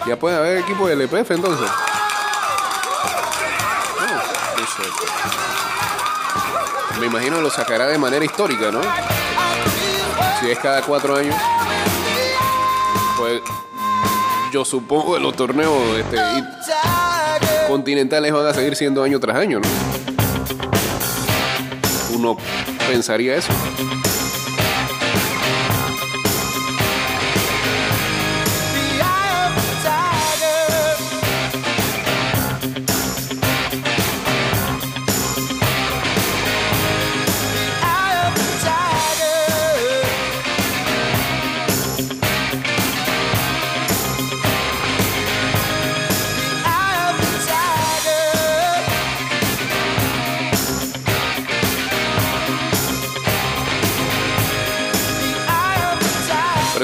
Ya 0.07 0.17
puede 0.17 0.37
haber 0.37 0.59
equipo 0.59 0.87
del 0.87 1.01
EPF 1.01 1.33
entonces. 1.33 1.69
Me 7.01 7.07
imagino 7.07 7.41
lo 7.41 7.51
sacará 7.51 7.87
de 7.87 7.99
manera 7.99 8.25
histórica, 8.25 8.71
¿no? 8.71 8.83
Si 10.41 10.49
es 10.49 10.59
cada 10.61 10.83
cuatro 10.83 11.17
años. 11.17 11.35
Pues 13.17 13.43
yo 14.53 14.65
supongo 14.65 15.15
que 15.15 15.21
los 15.21 15.37
torneos 15.37 15.73
este, 15.99 16.17
continentales 17.67 18.33
van 18.33 18.47
a 18.47 18.55
seguir 18.55 18.77
siendo 18.77 19.03
año 19.03 19.21
tras 19.21 19.37
año, 19.37 19.61
¿no? 19.61 19.69
Uno 22.15 22.37
pensaría 22.89 23.37
eso. 23.37 23.53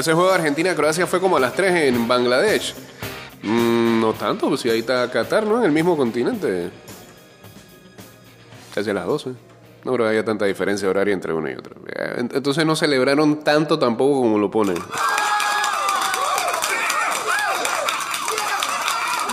Ese 0.05 0.13
juego 0.13 0.29
de 0.29 0.35
Argentina-Croacia 0.35 1.07
fue 1.07 1.19
como 1.19 1.37
a 1.37 1.39
las 1.39 1.53
3 1.53 1.89
en 1.93 2.07
Bangladesh. 2.07 2.75
Mm, 3.41 3.99
no 4.01 4.13
tanto, 4.13 4.49
pues 4.49 4.61
si 4.61 4.69
ahí 4.69 4.79
está 4.79 5.09
Qatar, 5.09 5.45
¿no? 5.47 5.57
En 5.57 5.63
el 5.65 5.71
mismo 5.71 5.97
continente. 5.97 6.69
Casi 8.75 8.91
a 8.91 8.93
las 8.93 9.05
12. 9.07 9.31
No 9.83 9.93
creo 9.93 10.05
que 10.07 10.11
haya 10.13 10.23
tanta 10.25 10.45
diferencia 10.45 10.87
horaria 10.87 11.13
entre 11.13 11.33
una 11.33 11.49
y 11.51 11.55
otra. 11.55 11.73
Eh, 11.87 12.21
ent- 12.21 12.35
Entonces 12.35 12.65
no 12.67 12.75
celebraron 12.75 13.43
tanto 13.43 13.79
tampoco 13.79 14.21
como 14.21 14.37
lo 14.37 14.51
ponen. 14.51 14.77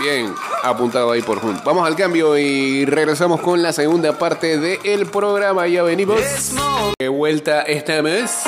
Bien, 0.00 0.34
apuntado 0.62 1.10
ahí 1.12 1.22
por 1.22 1.44
Hunt. 1.44 1.62
Vamos 1.64 1.86
al 1.86 1.94
cambio 1.96 2.36
y 2.38 2.84
regresamos 2.86 3.40
con 3.40 3.62
la 3.62 3.72
segunda 3.72 4.18
parte 4.18 4.58
del 4.58 5.06
programa. 5.06 5.66
Ya 5.68 5.82
venimos. 5.82 6.20
De 6.98 7.08
vuelta 7.08 7.62
esta 7.62 8.00
vez. 8.00 8.42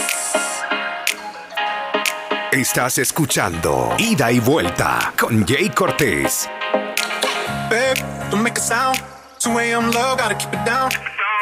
Estás 2.54 2.98
escuchando 2.98 3.96
Ida 3.98 4.30
y 4.30 4.38
Vuelta 4.38 5.12
con 5.18 5.44
Jay 5.44 5.70
Cortés. 5.70 6.48
Babe, 7.68 7.98
don't 8.30 8.44
make 8.44 8.56
a 8.56 8.62
sound. 8.62 8.96
2 9.40 9.58
a.m. 9.58 9.90
love, 9.90 10.18
gotta 10.18 10.36
keep 10.36 10.54
it 10.54 10.64
down. 10.64 10.88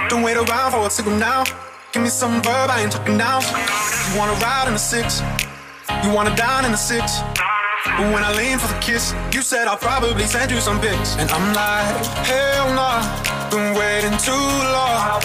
Don't 0.09 0.22
wait 0.22 0.38
around 0.38 0.72
for 0.72 0.87
a 0.87 0.88
signal 0.88 1.18
now. 1.18 1.44
Give 1.92 2.03
me 2.03 2.09
some 2.09 2.40
verb, 2.42 2.70
I 2.70 2.81
ain't 2.81 2.92
talking 2.92 3.18
now. 3.18 3.40
You 3.40 4.18
wanna 4.18 4.33
ride 4.40 4.68
in 4.68 4.72
the 4.72 4.79
six, 4.79 5.20
you 6.03 6.14
wanna 6.14 6.35
dine 6.35 6.64
in 6.64 6.72
the 6.72 6.79
six. 6.79 7.20
But 7.85 8.11
when 8.11 8.25
I 8.25 8.33
lean 8.35 8.59
for 8.59 8.72
the 8.72 8.81
kiss, 8.81 9.12
you 9.35 9.42
said 9.42 9.68
I'll 9.68 9.77
probably 9.77 10.25
send 10.25 10.51
you 10.51 10.62
some 10.62 10.81
pics. 10.81 11.16
And 11.18 11.31
I'm 11.31 11.53
like, 11.53 12.07
hell 12.25 12.72
nah, 12.72 13.03
been 13.53 13.75
waiting 13.75 14.17
too 14.19 14.33
long. 14.33 15.21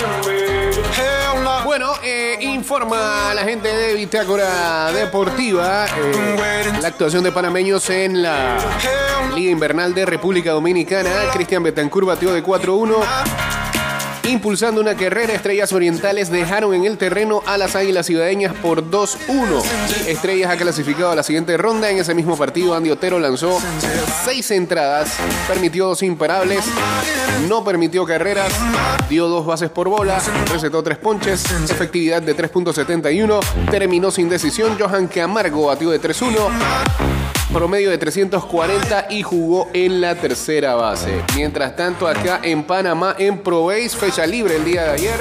Hell 0.95 1.43
nah. 1.43 1.63
Bueno, 1.63 1.93
eh, 2.03 2.37
informa 2.41 3.31
a 3.31 3.33
la 3.33 3.43
gente 3.43 3.69
de 3.69 3.93
Bitácora 3.93 4.91
Deportiva 4.91 5.85
eh, 5.85 6.71
la 6.81 6.87
actuación 6.89 7.23
de 7.23 7.31
panameños 7.31 7.89
en 7.89 8.21
la 8.21 8.57
Liga 9.33 9.51
Invernal 9.51 9.93
de 9.93 10.05
República 10.05 10.51
Dominicana. 10.51 11.09
Cristian 11.33 11.63
Betancourt 11.63 12.07
batió 12.07 12.33
de 12.33 12.43
4-1. 12.43 13.56
Impulsando 14.27 14.81
una 14.81 14.95
carrera, 14.95 15.33
Estrellas 15.33 15.71
Orientales 15.71 16.29
dejaron 16.29 16.73
en 16.73 16.83
el 16.83 16.97
terreno 16.97 17.41
a 17.45 17.57
las 17.57 17.77
Águilas 17.77 18.07
Ciudadeñas 18.07 18.53
por 18.55 18.83
2-1. 18.91 19.63
Estrellas 20.05 20.51
ha 20.51 20.57
clasificado 20.57 21.11
a 21.11 21.15
la 21.15 21.23
siguiente 21.23 21.55
ronda. 21.55 21.89
En 21.89 21.97
ese 21.97 22.13
mismo 22.13 22.35
partido, 22.35 22.75
Andy 22.75 22.91
Otero 22.91 23.19
lanzó 23.19 23.57
seis 24.25 24.51
entradas, 24.51 25.15
permitió 25.47 25.87
dos 25.87 26.03
imparables, 26.03 26.65
no 27.47 27.63
permitió 27.63 28.05
carreras, 28.05 28.51
dio 29.09 29.29
dos 29.29 29.45
bases 29.45 29.69
por 29.69 29.87
bola, 29.87 30.21
recetó 30.51 30.83
tres 30.83 30.97
ponches, 30.97 31.45
efectividad 31.69 32.21
de 32.21 32.35
3.71, 32.35 33.39
terminó 33.71 34.11
sin 34.11 34.27
decisión. 34.27 34.77
Johan 34.77 35.07
Camargo 35.07 35.67
batió 35.67 35.89
de 35.89 36.01
3-1 36.01 37.16
promedio 37.53 37.89
de 37.89 37.97
340 37.97 39.07
y 39.09 39.23
jugó 39.23 39.69
en 39.73 40.01
la 40.01 40.15
tercera 40.15 40.75
base. 40.75 41.23
Mientras 41.35 41.75
tanto, 41.75 42.07
acá 42.07 42.39
en 42.43 42.63
Panamá, 42.63 43.15
en 43.17 43.39
Probéis, 43.39 43.95
fecha 43.95 44.25
libre 44.25 44.55
el 44.57 44.65
día 44.65 44.83
de 44.83 44.89
ayer. 44.91 45.19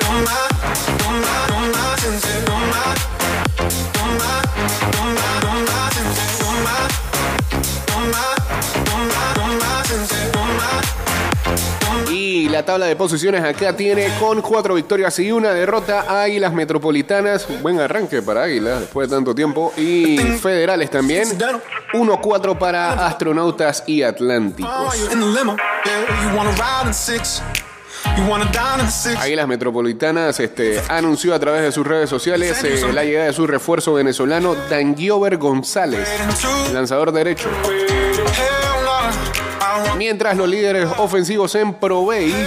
La 12.57 12.65
tabla 12.65 12.87
de 12.87 12.97
posiciones 12.97 13.45
acá 13.45 13.77
tiene 13.77 14.09
con 14.19 14.41
cuatro 14.41 14.77
victorias 14.77 15.19
y 15.19 15.31
una 15.31 15.51
derrota 15.51 16.23
Águilas 16.23 16.55
Metropolitanas. 16.55 17.47
Buen 17.61 17.79
arranque 17.79 18.23
para 18.23 18.45
Águilas 18.45 18.81
después 18.81 19.11
de 19.11 19.15
tanto 19.15 19.35
tiempo. 19.35 19.75
Y 19.77 20.17
Federales 20.41 20.89
también. 20.89 21.29
1-4 21.93 22.57
para 22.57 23.07
Astronautas 23.07 23.85
y 23.87 24.03
Atlánticos. 24.03 24.71
Águilas 29.19 29.49
Metropolitanas 29.49 30.41
este, 30.41 30.81
anunció 30.89 31.35
a 31.35 31.39
través 31.39 31.61
de 31.61 31.73
sus 31.73 31.87
redes 31.87 32.09
sociales 32.09 32.65
eh, 32.65 32.91
la 32.91 33.05
llegada 33.05 33.27
de 33.27 33.35
su 33.35 33.47
refuerzo 33.47 33.93
venezolano 33.93 34.55
Dangiover 34.71 35.37
González, 35.37 36.09
lanzador 36.73 37.13
derecho. 37.13 37.51
Mientras 39.97 40.37
los 40.37 40.49
líderes 40.49 40.89
ofensivos 40.99 41.55
en 41.55 41.73
love. 41.73 42.47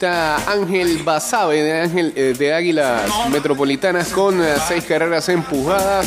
está 0.00 0.36
Ángel 0.50 1.02
Basabe 1.04 1.62
de, 1.62 1.80
Ángel, 1.82 2.12
eh, 2.16 2.34
de 2.36 2.54
Águilas 2.54 3.02
Metropolitanas 3.30 4.08
con 4.08 4.42
eh, 4.42 4.54
seis 4.66 4.82
carreras 4.84 5.28
empujadas. 5.28 6.06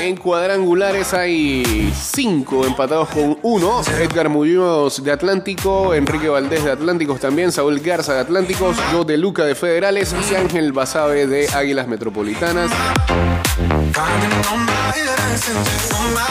En 0.00 0.16
cuadrangulares 0.16 1.12
hay 1.14 1.92
cinco 1.92 2.64
empatados 2.64 3.08
con 3.08 3.38
uno. 3.42 3.82
Edgar 4.00 4.28
Muñoz 4.28 5.02
de 5.02 5.10
Atlántico, 5.10 5.94
Enrique 5.94 6.28
Valdés 6.28 6.62
de 6.62 6.70
Atlánticos 6.70 7.18
también, 7.18 7.50
Saúl 7.50 7.80
Garza 7.80 8.14
de 8.14 8.20
Atlánticos, 8.20 8.76
yo 8.92 9.02
de 9.02 9.16
Luca 9.16 9.44
de 9.44 9.56
Federales 9.56 10.14
y 10.30 10.34
Ángel 10.36 10.72
Basabe 10.72 11.26
de 11.26 11.48
Águilas 11.48 11.88
Metropolitanas. 11.88 12.70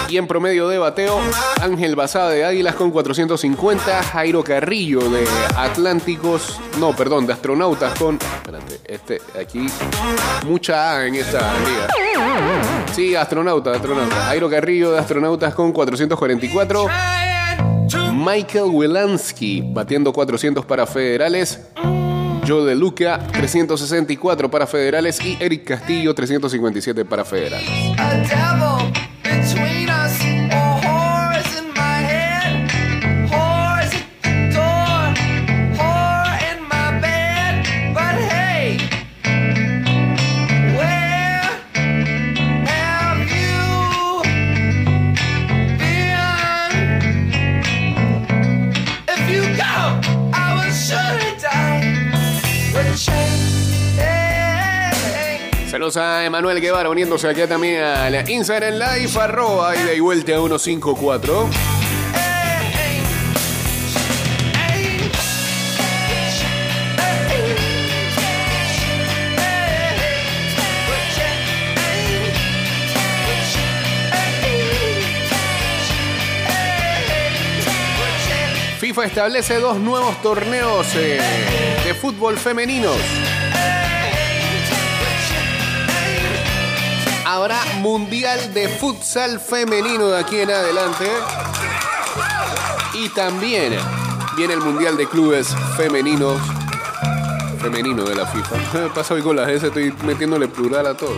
Y 0.07 0.17
en 0.17 0.25
promedio 0.25 0.69
de 0.69 0.77
bateo, 0.77 1.19
Ángel 1.61 1.97
Basabe 1.97 2.35
de 2.35 2.45
Águilas 2.45 2.75
con 2.75 2.91
450, 2.91 4.03
Jairo 4.03 4.41
Carrillo 4.41 5.01
de 5.09 5.27
Atlánticos, 5.57 6.61
no, 6.79 6.95
perdón, 6.95 7.27
de 7.27 7.33
Astronautas 7.33 7.99
con... 7.99 8.15
Espérate, 8.15 8.79
este, 8.85 9.21
aquí, 9.37 9.67
mucha 10.45 10.91
A 10.91 11.07
en 11.07 11.15
esta 11.15 11.53
liga. 11.59 11.87
Sí, 12.93 13.15
astronauta, 13.15 13.71
astronauta. 13.71 14.15
Jairo 14.15 14.49
Carrillo 14.49 14.91
de 14.91 14.99
Astronautas 14.99 15.53
con 15.53 15.71
444. 15.71 16.87
Michael 18.13 18.65
Wilansky 18.71 19.61
batiendo 19.61 20.11
400 20.11 20.65
para 20.65 20.85
Federales. 20.85 21.61
Joe 22.47 22.63
De 22.63 22.75
Luca, 22.75 23.19
364 23.33 24.49
para 24.49 24.65
federales 24.65 25.19
y 25.23 25.37
Eric 25.39 25.65
Castillo, 25.65 26.15
357 26.15 27.03
para 27.03 27.25
federales. 27.25 27.69
Saludos 55.77 55.97
a 55.97 56.25
Emanuel 56.25 56.59
Guevara 56.59 56.89
uniéndose 56.89 57.29
aquí 57.29 57.41
también 57.45 57.83
a 57.83 58.09
la 58.09 58.27
Instagram 58.27 58.73
Live, 58.73 59.11
arroba 59.21 59.75
y 59.75 59.99
vuelta 59.99 60.31
a 60.31 60.39
154. 60.39 61.47
FIFA 78.79 79.05
establece 79.05 79.59
dos 79.59 79.77
nuevos 79.77 80.19
torneos 80.23 80.87
eh, 80.95 81.19
de 81.85 81.93
fútbol 81.93 82.35
femeninos. 82.35 82.97
Habrá 87.29 87.61
Mundial 87.81 88.53
de 88.53 88.69
Futsal 88.69 89.41
Femenino 89.41 90.07
de 90.07 90.17
aquí 90.17 90.37
en 90.37 90.49
adelante. 90.49 91.09
Y 92.93 93.09
también 93.09 93.77
viene 94.37 94.53
el 94.53 94.61
Mundial 94.61 94.95
de 94.95 95.09
Clubes 95.09 95.53
Femeninos. 95.75 96.39
Femenino 97.61 98.05
de 98.05 98.15
la 98.15 98.25
FIFA. 98.25 98.93
Pasa 98.95 99.13
hoy 99.13 99.21
con 99.21 99.35
las 99.35 99.49
S, 99.49 99.67
estoy 99.67 99.93
metiéndole 100.05 100.47
plural 100.47 100.87
a 100.87 100.95
todo. 100.95 101.17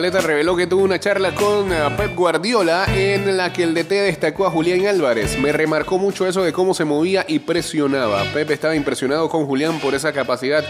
Zabaleta 0.00 0.26
reveló 0.26 0.56
que 0.56 0.66
tuvo 0.66 0.82
una 0.82 0.98
charla 0.98 1.34
con 1.34 1.70
eh, 1.70 1.76
Pep 1.94 2.16
Guardiola 2.16 2.86
en 2.86 3.36
la 3.36 3.52
que 3.52 3.64
el 3.64 3.74
DT 3.74 3.90
destacó 3.90 4.46
a 4.46 4.50
Julián 4.50 4.86
Álvarez. 4.86 5.38
Me 5.38 5.52
remarcó 5.52 5.98
mucho 5.98 6.26
eso 6.26 6.42
de 6.42 6.54
cómo 6.54 6.72
se 6.72 6.86
movía 6.86 7.26
y 7.28 7.40
presionaba. 7.40 8.24
Pep 8.32 8.50
estaba 8.50 8.74
impresionado 8.74 9.28
con 9.28 9.44
Julián 9.44 9.78
por 9.78 9.94
esa 9.94 10.14
capacidad 10.14 10.64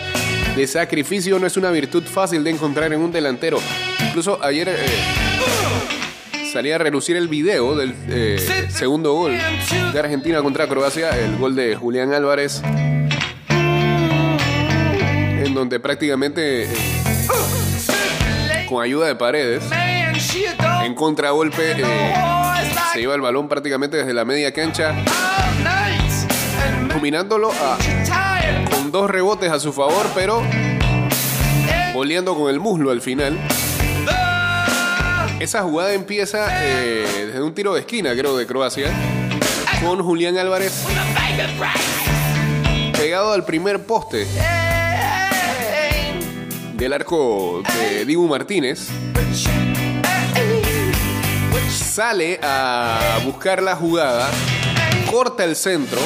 de 0.57 0.67
sacrificio. 0.67 1.39
No 1.39 1.47
es 1.47 1.57
una 1.57 1.71
virtud 1.71 2.03
fácil 2.03 2.43
de 2.43 2.51
encontrar 2.51 2.93
en 2.93 3.01
un 3.01 3.13
delantero. 3.13 3.61
Incluso 4.05 4.43
ayer 4.43 4.69
eh, 4.69 4.75
salía 6.53 6.75
a 6.75 6.79
relucir 6.79 7.17
el 7.17 7.29
video 7.29 7.77
del 7.77 7.95
eh, 8.09 8.67
segundo 8.69 9.15
gol 9.15 9.39
de 9.93 10.01
Argentina 10.01 10.43
contra 10.43 10.67
Croacia, 10.67 11.11
el 11.11 11.37
gol 11.37 11.55
de 11.55 11.77
Julián 11.77 12.13
Álvarez, 12.13 12.63
en 13.49 14.25
donde 15.55 15.79
prácticamente... 15.79 16.65
eh, 16.65 17.10
con 18.71 18.83
ayuda 18.83 19.09
de 19.09 19.17
paredes, 19.17 19.65
en 20.85 20.95
contragolpe, 20.95 21.73
eh, 21.73 22.15
se 22.93 23.01
lleva 23.01 23.15
el 23.17 23.21
balón 23.21 23.49
prácticamente 23.49 23.97
desde 23.97 24.15
la 24.15 24.25
media 24.25 24.53
cancha, 24.53 24.95
dominándolo 26.95 27.51
a- 27.51 27.77
con 28.71 28.93
dos 28.93 29.11
rebotes 29.11 29.51
a 29.51 29.59
su 29.59 29.73
favor, 29.73 30.07
pero 30.15 30.43
goleando 31.95 32.37
con 32.37 32.49
el 32.49 32.61
muslo 32.61 32.91
al 32.93 33.01
final. 33.01 33.37
Esa 35.41 35.63
jugada 35.63 35.93
empieza 35.95 36.47
eh, 36.63 37.27
desde 37.29 37.43
un 37.43 37.53
tiro 37.55 37.75
de 37.75 37.81
esquina, 37.81 38.13
creo, 38.15 38.37
de 38.37 38.47
Croacia, 38.47 38.89
con 39.85 40.03
Julián 40.03 40.39
Álvarez 40.39 40.85
pegado 42.93 43.33
al 43.33 43.45
primer 43.45 43.83
poste 43.85 44.27
del 46.81 46.95
arco 46.95 47.63
de 47.63 48.07
Dibu 48.07 48.27
Martínez. 48.27 48.89
Sale 51.69 52.41
a 52.43 53.21
buscar 53.23 53.63
la 53.63 53.77
jugada, 53.77 54.31
corta 55.11 55.45
el 55.45 55.57
centro. 55.57 55.99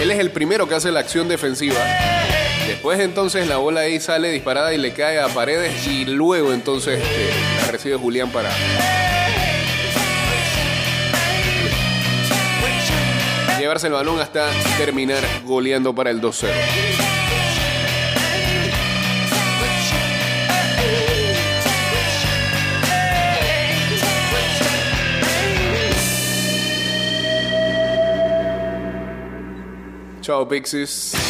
Él 0.00 0.10
es 0.10 0.18
el 0.18 0.30
primero 0.30 0.66
que 0.66 0.76
hace 0.76 0.90
la 0.90 1.00
acción 1.00 1.28
defensiva. 1.28 1.76
Después 2.66 2.98
entonces 2.98 3.46
la 3.46 3.58
bola 3.58 3.80
ahí 3.80 4.00
sale 4.00 4.30
disparada 4.30 4.72
y 4.72 4.78
le 4.78 4.94
cae 4.94 5.20
a 5.20 5.28
paredes 5.28 5.86
y 5.86 6.06
luego 6.06 6.54
entonces 6.54 6.98
eh, 6.98 7.30
la 7.60 7.72
recibe 7.72 7.96
Julián 7.96 8.30
para 8.32 8.50
llevarse 13.60 13.88
el 13.88 13.92
balón 13.92 14.20
hasta 14.20 14.48
terminar 14.78 15.22
goleando 15.44 15.94
para 15.94 16.10
el 16.10 16.22
2-0. 16.22 17.25
Ciao, 30.26 30.44
big 30.44 30.66
sis. 30.66 31.25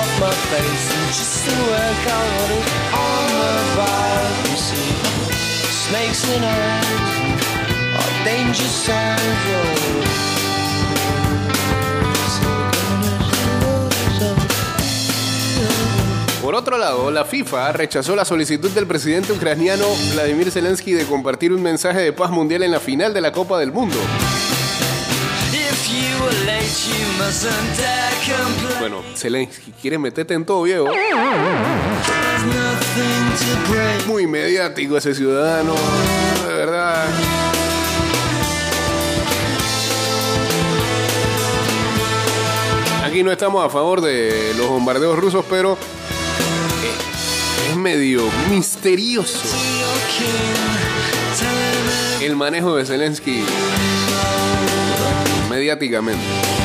Oh. 0.00 0.28
Por 16.42 16.54
otro 16.54 16.78
lado, 16.78 17.10
la 17.10 17.24
FIFA 17.24 17.72
rechazó 17.72 18.16
la 18.16 18.24
solicitud 18.24 18.70
del 18.70 18.86
presidente 18.86 19.32
ucraniano 19.32 19.84
Vladimir 20.14 20.50
Zelensky 20.50 20.92
de 20.92 21.04
compartir 21.04 21.52
un 21.52 21.62
mensaje 21.62 22.00
de 22.00 22.12
paz 22.12 22.30
mundial 22.30 22.62
en 22.62 22.70
la 22.70 22.80
final 22.80 23.12
de 23.12 23.20
la 23.20 23.32
Copa 23.32 23.58
del 23.58 23.70
Mundo. 23.70 23.98
Bueno, 28.78 29.02
Zelensky 29.14 29.72
quiere 29.80 29.98
meterte 29.98 30.34
en 30.34 30.44
todo, 30.44 30.62
viejo. 30.62 30.86
Muy 34.06 34.26
mediático 34.26 34.96
ese 34.96 35.14
ciudadano, 35.14 35.74
de 36.46 36.54
verdad. 36.54 37.06
Aquí 43.04 43.22
no 43.22 43.32
estamos 43.32 43.64
a 43.64 43.70
favor 43.70 44.00
de 44.00 44.52
los 44.56 44.68
bombardeos 44.68 45.18
rusos, 45.18 45.44
pero 45.48 45.72
eh, 45.74 47.70
es 47.70 47.76
medio 47.76 48.22
misterioso 48.50 49.48
el 52.20 52.36
manejo 52.36 52.76
de 52.76 52.84
Zelensky 52.84 53.42
mediáticamente. 55.48 56.57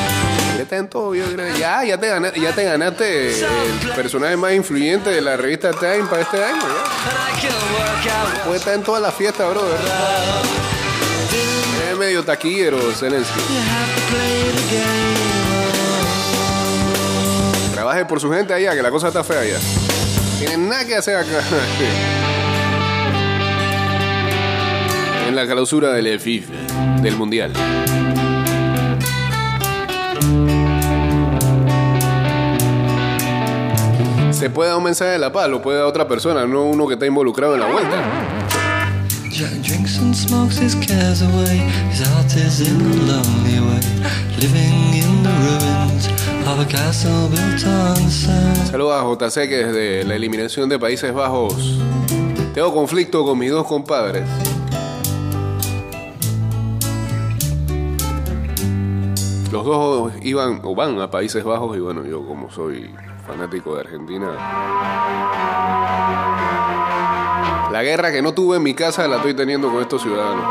En 0.56 0.88
todo. 0.88 1.14
Ya, 1.14 1.84
ya 1.84 1.98
te, 1.98 2.08
ganaste, 2.08 3.40
ya 3.40 3.48
el 3.82 3.94
personaje 3.94 4.36
más 4.36 4.52
influyente 4.54 5.10
de 5.10 5.20
la 5.20 5.36
revista 5.36 5.72
Time 5.72 6.04
para 6.08 6.22
este 6.22 6.44
año. 6.44 6.62
Puede 8.44 8.58
estar 8.58 8.74
en 8.74 8.82
toda 8.82 9.00
la 9.00 9.10
fiesta, 9.10 9.48
bro. 9.48 9.62
Es 11.90 11.98
medio 11.98 12.24
taquillero, 12.24 12.78
Zelensky. 12.92 13.40
Trabaje 17.72 18.04
por 18.04 18.20
su 18.20 18.30
gente 18.32 18.54
allá, 18.54 18.74
que 18.74 18.82
la 18.82 18.90
cosa 18.90 19.08
está 19.08 19.24
fea 19.24 19.40
allá. 19.40 19.58
Tienen 20.38 20.68
nada 20.68 20.86
que 20.86 20.96
hacer 20.96 21.16
acá. 21.16 21.40
En 25.26 25.34
la 25.34 25.46
clausura 25.46 25.92
del 25.94 26.20
FIFA, 26.20 26.52
del 27.00 27.16
Mundial. 27.16 27.50
Se 34.30 34.50
puede 34.50 34.68
dar 34.68 34.78
un 34.78 34.84
mensaje 34.84 35.12
de 35.12 35.18
la 35.18 35.32
paz, 35.32 35.48
lo 35.48 35.62
puede 35.62 35.78
dar 35.78 35.86
otra 35.86 36.06
persona, 36.06 36.46
no 36.46 36.64
uno 36.64 36.86
que 36.86 36.94
está 36.94 37.06
involucrado 37.06 37.54
en 37.54 37.60
la 37.60 37.66
vuelta. 37.66 37.96
Jack 39.30 39.50
drinks 39.62 39.98
and 39.98 40.14
smokes 40.14 40.58
his 40.58 40.76
cares 40.76 41.22
away. 41.22 41.58
His 41.90 42.06
heart 42.06 42.36
is 42.36 42.60
in 42.60 42.80
a 42.80 42.94
lonely 43.06 43.58
way, 43.58 43.80
living 44.38 44.94
in 44.94 45.22
the 45.24 45.30
ruins 45.42 46.06
of 46.46 46.60
a 46.60 46.66
castle 46.66 47.28
built 47.30 47.66
on 47.66 48.10
sand. 48.10 48.70
Saludos 48.70 49.20
a 49.20 49.26
JC 49.26 49.48
que 49.48 49.56
desde 49.64 50.04
la 50.04 50.14
eliminación 50.14 50.68
de 50.68 50.78
Países 50.78 51.12
Bajos 51.12 51.80
tengo 52.54 52.72
conflicto 52.72 53.24
con 53.24 53.36
mis 53.36 53.50
dos 53.50 53.66
compadres. 53.66 54.22
Los 59.54 59.64
dos 59.64 60.12
iban 60.22 60.62
o 60.64 60.74
van 60.74 61.00
a 61.00 61.08
Países 61.08 61.44
Bajos 61.44 61.76
y 61.76 61.78
bueno, 61.78 62.04
yo 62.04 62.26
como 62.26 62.50
soy 62.50 62.92
fanático 63.24 63.76
de 63.76 63.82
Argentina. 63.82 64.32
La 67.70 67.82
guerra 67.84 68.10
que 68.10 68.20
no 68.20 68.34
tuve 68.34 68.56
en 68.56 68.64
mi 68.64 68.74
casa 68.74 69.06
la 69.06 69.18
estoy 69.18 69.32
teniendo 69.32 69.70
con 69.70 69.80
estos 69.80 70.02
ciudadanos. 70.02 70.44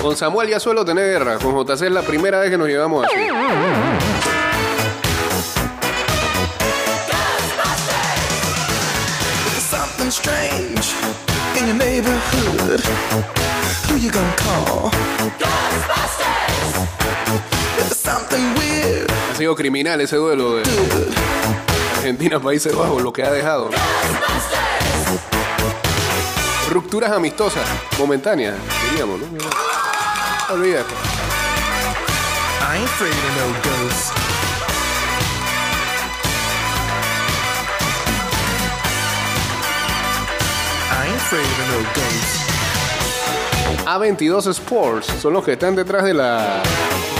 Con 0.00 0.14
Samuel 0.14 0.50
ya 0.50 0.60
suelo 0.60 0.84
tener 0.84 1.04
guerra, 1.04 1.38
con 1.38 1.52
JC 1.56 1.86
es 1.86 1.90
la 1.90 2.02
primera 2.02 2.38
vez 2.38 2.48
que 2.48 2.58
nos 2.58 2.68
llevamos 2.68 3.04
así. 3.04 3.16
Your 11.74 11.84
neighborhood. 11.84 12.80
Who 13.88 13.96
you 13.96 14.10
gonna 14.10 14.36
call? 14.36 14.90
Ghostbusters! 15.38 16.88
If 17.78 17.92
something 17.92 18.54
weird, 18.54 19.10
Ha 19.10 19.36
sido 19.36 19.54
criminal 19.54 20.00
ese 20.00 20.16
duelo 20.16 20.56
de 20.56 20.62
Argentina 21.96 22.40
Países 22.40 22.74
Bajos, 22.74 23.02
lo 23.02 23.12
que 23.12 23.22
ha 23.24 23.30
dejado. 23.30 23.70
Rupturas 26.70 27.12
amistosas, 27.12 27.66
momentáneas, 27.98 28.56
diríamos, 28.90 29.20
¿no? 29.20 29.26
Olvídate. 30.54 30.94
I 32.60 32.76
ain't 32.78 32.84
afraid 32.88 33.12
of 33.12 33.36
no 33.36 33.52
ghosts. 33.62 34.23
Afraid 41.34 41.46
of 41.60 41.68
no 41.68 41.78
ghosts. 41.94 42.40
A22 43.86 44.46
Sports 44.50 45.06
son 45.20 45.32
los 45.32 45.44
que 45.44 45.52
están 45.52 45.74
detrás 45.74 46.04
de 46.04 46.14
la 46.14 46.62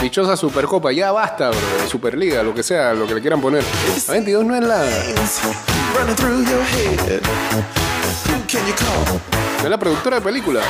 dichosa 0.00 0.37
Supercopa. 0.37 0.92
Ya 0.92 1.11
basta, 1.12 1.50
bro, 1.50 1.59
Superliga, 1.88 2.42
lo 2.42 2.55
que 2.55 2.62
sea, 2.62 2.94
lo 2.94 3.07
que 3.07 3.14
le 3.14 3.20
quieran 3.20 3.40
poner. 3.40 3.62
A22 3.62 4.44
no 4.44 4.55
es 4.55 4.62
la, 4.62 4.85
no 9.59 9.64
es 9.64 9.70
la 9.70 9.79
productora 9.79 10.16
de 10.16 10.22
película. 10.22 10.61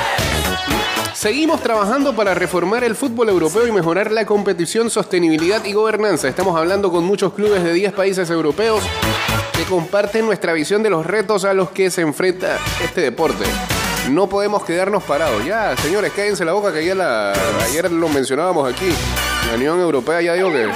Seguimos 1.15 1.63
trabajando 1.63 2.15
para 2.15 2.35
reformar 2.35 2.83
el 2.83 2.97
fútbol 2.97 3.29
europeo 3.29 3.67
y 3.67 3.73
mejorar 3.73 4.11
la 4.11 4.27
competición, 4.27 4.91
sostenibilidad 4.91 5.65
y 5.65 5.73
gobernanza. 5.73 6.29
Estamos 6.29 6.59
hablando 6.59 6.91
con 6.91 7.05
muchos 7.05 7.33
clubes 7.33 7.63
de 7.63 7.73
10 7.73 7.93
países 7.93 8.29
europeos 8.31 8.83
que 9.57 9.63
comparten 9.65 10.27
nuestra 10.27 10.53
visión 10.53 10.83
de 10.83 10.91
los 10.91 11.07
retos 11.07 11.45
a 11.45 11.55
los 11.55 11.71
que 11.71 11.91
se 11.91 12.03
enfrenta 12.03 12.59
este 12.83 13.01
deporte. 13.01 13.45
No 14.11 14.29
podemos 14.29 14.65
quedarnos 14.65 15.05
parados. 15.05 15.45
Ya, 15.45 15.77
señores, 15.77 16.13
cállense 16.13 16.45
la 16.45 16.53
boca 16.53 16.73
que 16.73 16.81
ayer, 16.81 16.97
la, 16.97 17.33
ayer 17.63 17.91
lo 17.93 18.09
mencionábamos 18.09 18.71
aquí. 18.71 18.91
La 19.49 19.55
Unión 19.55 19.81
Europea 19.81 20.21
ya 20.21 20.35
dijo 20.35 20.51
que 20.51 20.69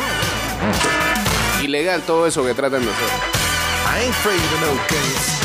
ilegal 1.64 2.02
todo 2.02 2.26
eso 2.26 2.44
que 2.44 2.54
tratan 2.54 2.82
de 2.84 2.90
hacer. 2.90 3.08
I 3.90 4.04
ain't 4.04 5.37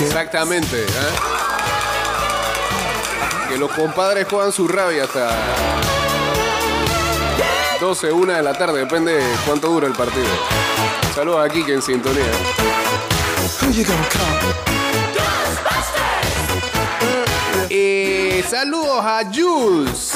Exactamente, 0.00 0.82
¿eh? 0.82 0.86
Que 3.48 3.56
los 3.56 3.70
compadres 3.72 4.26
juegan 4.28 4.52
su 4.52 4.66
rabia 4.66 5.04
hasta 5.04 5.30
12, 7.80 8.12
1 8.12 8.32
de 8.32 8.42
la 8.42 8.52
tarde, 8.52 8.80
depende 8.80 9.14
de 9.14 9.36
cuánto 9.46 9.68
dura 9.68 9.86
el 9.86 9.92
partido. 9.92 10.26
Saludos 11.14 11.48
aquí 11.48 11.64
que 11.64 11.74
en 11.74 11.82
sintonía. 11.82 12.22
Eh, 17.74 18.44
saludos 18.50 18.98
a 19.02 19.22
Jules. 19.32 20.12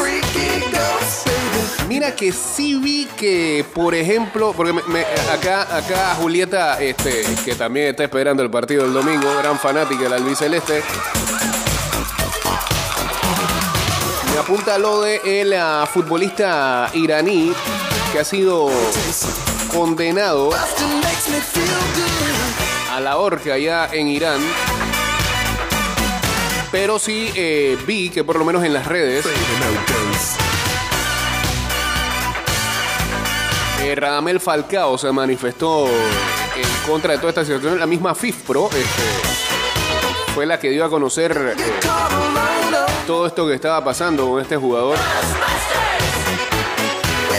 Mira 1.88 2.14
que 2.14 2.30
sí 2.30 2.74
vi 2.78 3.06
que, 3.16 3.64
por 3.74 3.94
ejemplo, 3.94 4.52
porque 4.54 4.74
me- 4.74 5.06
acá, 5.32 5.62
acá 5.74 6.14
Julieta, 6.20 6.78
este, 6.82 7.24
que 7.46 7.54
también 7.54 7.86
está 7.88 8.04
esperando 8.04 8.42
el 8.42 8.50
partido 8.50 8.82
del 8.84 8.92
domingo, 8.92 9.34
gran 9.38 9.58
fanática 9.58 10.02
del 10.02 10.12
albiceleste, 10.12 10.82
me 14.34 14.38
apunta 14.38 14.76
lo 14.76 15.00
de 15.00 15.22
el 15.24 15.54
ah, 15.54 15.88
futbolista 15.90 16.90
iraní 16.92 17.54
que 18.12 18.18
ha 18.18 18.24
sido 18.24 18.68
condenado 19.72 20.50
a 22.92 23.00
la 23.00 23.16
horca 23.16 23.54
allá 23.54 23.88
en 23.92 24.08
Irán. 24.08 24.40
Pero 26.72 26.98
sí 26.98 27.30
eh, 27.36 27.78
vi 27.86 28.10
que 28.10 28.24
por 28.24 28.36
lo 28.36 28.44
menos 28.44 28.64
en 28.64 28.72
las 28.72 28.86
redes. 28.86 29.24
Eh, 33.82 33.94
Radamel 33.94 34.40
Falcao 34.40 34.98
se 34.98 35.12
manifestó 35.12 35.86
en 35.86 36.90
contra 36.90 37.12
de 37.12 37.18
toda 37.18 37.28
esta 37.30 37.44
situación. 37.44 37.78
La 37.78 37.86
misma 37.86 38.14
FIFPRO 38.14 38.66
este, 38.66 40.34
fue 40.34 40.44
la 40.44 40.58
que 40.58 40.70
dio 40.70 40.84
a 40.84 40.90
conocer 40.90 41.54
eh, 41.56 41.62
todo 43.06 43.26
esto 43.26 43.46
que 43.46 43.54
estaba 43.54 43.84
pasando 43.84 44.28
con 44.28 44.42
este 44.42 44.56
jugador. 44.56 44.98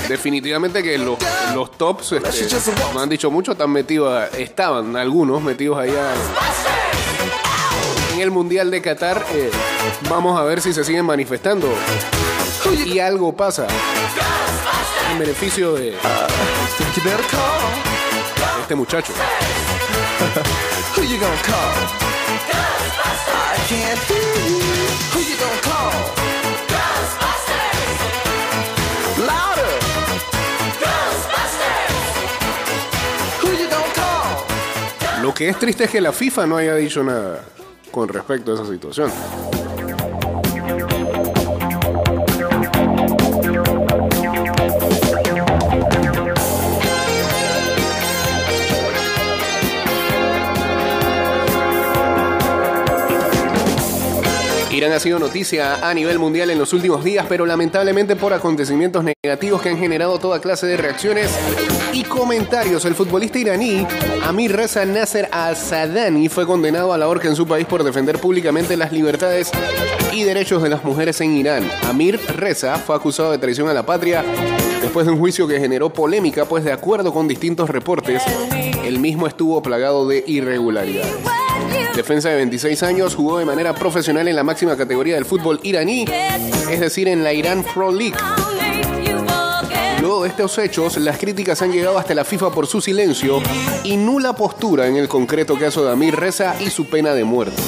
definitivamente 0.08 0.82
que 0.82 0.98
los, 0.98 1.18
los 1.54 1.72
tops, 1.72 2.14
este, 2.14 2.48
no 2.94 3.02
han 3.02 3.10
dicho 3.10 3.30
mucho, 3.30 3.52
están 3.52 3.72
metidos, 3.72 4.34
estaban 4.36 4.96
algunos 4.96 5.42
metidos 5.42 5.78
allá 5.80 6.14
en 8.18 8.24
el 8.24 8.32
Mundial 8.32 8.72
de 8.72 8.82
Qatar. 8.82 9.24
eh, 9.34 9.51
vamos 10.09 10.39
a 10.39 10.43
ver 10.43 10.59
si 10.59 10.74
se 10.74 10.84
siguen 10.84 11.05
manifestando. 11.05 11.68
Y 12.86 12.97
algo 12.97 13.36
pasa 13.36 13.68
en 15.11 15.20
beneficio 15.20 15.74
de 15.74 15.95
este 18.61 18.76
muchacho. 18.76 19.13
Lo 35.22 35.34
que 35.34 35.49
es 35.49 35.59
triste 35.59 35.84
es 35.84 35.89
que 35.91 36.01
la 36.01 36.11
FIFA 36.11 36.47
no 36.47 36.57
haya 36.57 36.74
dicho 36.76 37.03
nada 37.03 37.43
con 37.98 38.08
respecto 38.10 38.52
a 38.52 38.54
esa 38.54 38.66
situación. 38.68 39.57
Irán 54.88 54.96
ha 54.96 55.02
sido 55.02 55.20
noticia 55.20 55.86
a 55.86 55.94
nivel 55.94 56.18
mundial 56.18 56.50
en 56.50 56.58
los 56.58 56.72
últimos 56.72 57.04
días, 57.04 57.26
pero 57.28 57.46
lamentablemente 57.46 58.16
por 58.16 58.32
acontecimientos 58.32 59.04
negativos 59.04 59.62
que 59.62 59.68
han 59.68 59.78
generado 59.78 60.18
toda 60.18 60.40
clase 60.40 60.66
de 60.66 60.78
reacciones 60.78 61.30
y 61.92 62.06
comentarios. 62.06 62.86
El 62.86 62.96
futbolista 62.96 63.38
iraní 63.38 63.86
Amir 64.24 64.56
Reza 64.56 64.86
Nasser 64.86 65.28
Al-Sadani 65.30 66.30
fue 66.30 66.46
condenado 66.46 66.94
a 66.94 66.98
la 66.98 67.10
horca 67.10 67.28
en 67.28 67.36
su 67.36 67.46
país 67.46 67.68
por 67.68 67.84
defender 67.84 68.20
públicamente 68.20 68.78
las 68.78 68.94
libertades 68.94 69.52
y 70.14 70.24
derechos 70.24 70.64
de 70.64 70.70
las 70.70 70.86
mujeres 70.86 71.20
en 71.20 71.36
Irán. 71.36 71.70
Amir 71.84 72.18
Reza 72.38 72.78
fue 72.78 72.96
acusado 72.96 73.32
de 73.32 73.40
traición 73.40 73.68
a 73.68 73.74
la 73.74 73.86
patria 73.86 74.24
después 74.82 75.06
de 75.06 75.12
un 75.12 75.20
juicio 75.20 75.50
que 75.50 75.60
generó 75.60 75.92
polémica, 75.92 76.46
pues 76.46 76.64
de 76.64 76.72
acuerdo 76.72 77.12
con 77.12 77.28
distintos 77.28 77.70
reportes, 77.70 78.24
el 78.86 79.00
mismo 79.00 79.28
estuvo 79.28 79.62
plagado 79.62 80.08
de 80.08 80.24
irregularidades. 80.26 81.14
Defensa 81.98 82.30
de 82.30 82.36
26 82.36 82.84
años, 82.84 83.16
jugó 83.16 83.39
de 83.39 83.45
manera 83.45 83.74
profesional 83.74 84.28
en 84.28 84.36
la 84.36 84.43
máxima 84.43 84.78
categoría 84.78 85.16
del 85.16 85.26
fútbol 85.26 85.60
iraní, 85.64 86.06
es 86.70 86.80
decir, 86.80 87.08
en 87.08 87.24
la 87.24 87.34
Iran 87.34 87.66
Pro 87.74 87.91
League. 87.91 88.16
Luego 90.00 90.22
de 90.22 90.30
estos 90.30 90.60
hechos, 90.60 90.98
las 90.98 91.18
críticas 91.18 91.60
han 91.64 91.72
llegado 91.72 91.98
hasta 91.98 92.14
la 92.14 92.24
FIFA 92.24 92.52
por 92.52 92.68
su 92.68 92.82
silencio 92.82 93.41
y 93.84 93.98
nula 93.98 94.34
postura 94.34 94.86
en 94.86 94.95
el 94.95 95.08
concreto 95.08 95.58
caso 95.58 95.84
de 95.84 95.91
Amir 95.91 96.16
Reza 96.16 96.56
y 96.60 96.70
su 96.70 96.86
pena 96.86 97.16
de 97.16 97.24
muerte. 97.24 97.60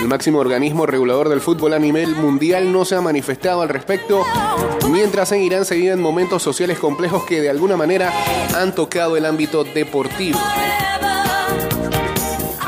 El 0.00 0.08
máximo 0.08 0.38
organismo 0.38 0.86
regulador 0.86 1.28
del 1.28 1.42
fútbol 1.42 1.74
a 1.74 1.78
nivel 1.78 2.16
mundial 2.16 2.72
no 2.72 2.86
se 2.86 2.94
ha 2.94 3.02
manifestado 3.02 3.60
al 3.60 3.68
respecto, 3.68 4.24
mientras 4.88 5.30
en 5.32 5.42
Irán 5.42 5.66
se 5.66 5.74
viven 5.74 6.00
momentos 6.00 6.42
sociales 6.42 6.78
complejos 6.78 7.24
que 7.24 7.42
de 7.42 7.50
alguna 7.50 7.76
manera 7.76 8.14
han 8.56 8.74
tocado 8.74 9.18
el 9.18 9.26
ámbito 9.26 9.62
deportivo. 9.62 10.38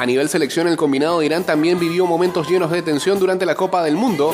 A 0.00 0.06
nivel 0.06 0.30
selección, 0.30 0.66
el 0.66 0.78
combinado 0.78 1.20
de 1.20 1.26
Irán 1.26 1.44
también 1.44 1.78
vivió 1.78 2.06
momentos 2.06 2.48
llenos 2.48 2.70
de 2.70 2.80
tensión 2.80 3.18
durante 3.18 3.44
la 3.44 3.54
Copa 3.54 3.84
del 3.84 3.96
Mundo, 3.96 4.32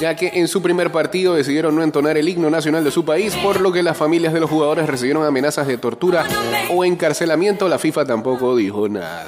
ya 0.00 0.14
que 0.14 0.30
en 0.34 0.48
su 0.48 0.62
primer 0.62 0.92
partido 0.92 1.34
decidieron 1.34 1.74
no 1.74 1.82
entonar 1.82 2.16
el 2.16 2.28
himno 2.28 2.50
nacional 2.50 2.84
de 2.84 2.90
su 2.90 3.04
país, 3.04 3.34
por 3.36 3.60
lo 3.60 3.72
que 3.72 3.82
las 3.82 3.96
familias 3.96 4.32
de 4.32 4.40
los 4.40 4.50
jugadores 4.50 4.86
recibieron 4.86 5.24
amenazas 5.24 5.66
de 5.66 5.78
tortura 5.78 6.26
o 6.70 6.84
encarcelamiento. 6.84 7.68
La 7.68 7.78
FIFA 7.78 8.04
tampoco 8.04 8.56
dijo 8.56 8.88
nada. 8.88 9.26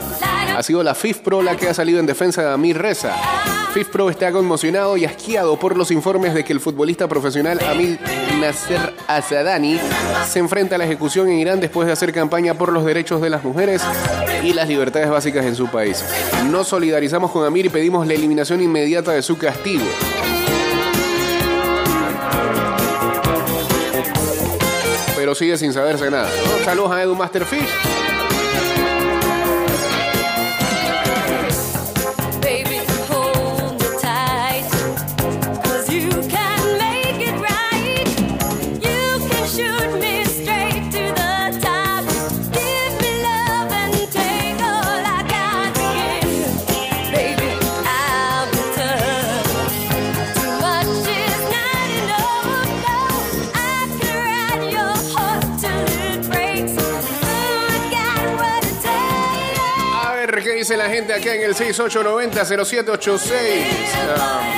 Ha 0.57 0.63
sido 0.63 0.83
la 0.83 0.95
FIFPro 0.95 1.43
la 1.43 1.57
que 1.57 1.69
ha 1.69 1.75
salido 1.75 2.01
en 2.01 2.07
defensa 2.07 2.43
de 2.43 2.53
Amir 2.53 2.79
Reza. 2.79 3.15
FIFPro 3.73 4.11
está 4.11 4.33
conmocionado 4.33 4.97
y 4.97 5.05
asqueado 5.05 5.57
por 5.57 5.77
los 5.77 5.93
informes 5.93 6.35
de 6.35 6.43
que 6.43 6.53
el 6.53 6.59
futbolista 6.59 7.07
profesional 7.07 7.61
Amir 7.71 8.01
Nasser 8.41 8.93
Asadani 9.07 9.79
se 10.29 10.41
enfrenta 10.41 10.75
a 10.75 10.79
la 10.79 10.87
ejecución 10.87 11.29
en 11.29 11.39
Irán 11.39 11.61
después 11.61 11.87
de 11.87 11.93
hacer 11.93 12.13
campaña 12.13 12.55
por 12.55 12.73
los 12.73 12.85
derechos 12.85 13.21
de 13.21 13.31
las 13.31 13.45
mujeres 13.45 13.83
y 14.43 14.53
las 14.55 14.67
libertades 14.67 15.09
básicas 15.09 15.47
en 15.47 15.55
su 15.55 15.69
país. 15.69 16.05
Nos 16.51 16.67
solidarizamos 16.67 17.31
con 17.31 17.47
Amir 17.47 17.67
y 17.67 17.69
pedimos 17.69 18.07
la 18.09 18.15
eliminación 18.15 18.61
inmediata 18.61 19.13
de 19.13 19.23
su 19.23 19.39
castigo. 19.39 19.85
Pero 25.21 25.35
sigue 25.35 25.59
sin 25.59 25.71
saberse 25.75 26.11
nada. 26.11 26.31
¿no? 26.31 26.65
Saludos 26.65 26.93
a 26.93 27.03
Edu 27.03 27.15
Masterfish. 27.15 28.10
Gente 61.01 61.15
acá 61.15 61.35
en 61.35 61.43
el 61.43 61.55
6890-0786. 61.55 63.31
Ah, 64.19 64.57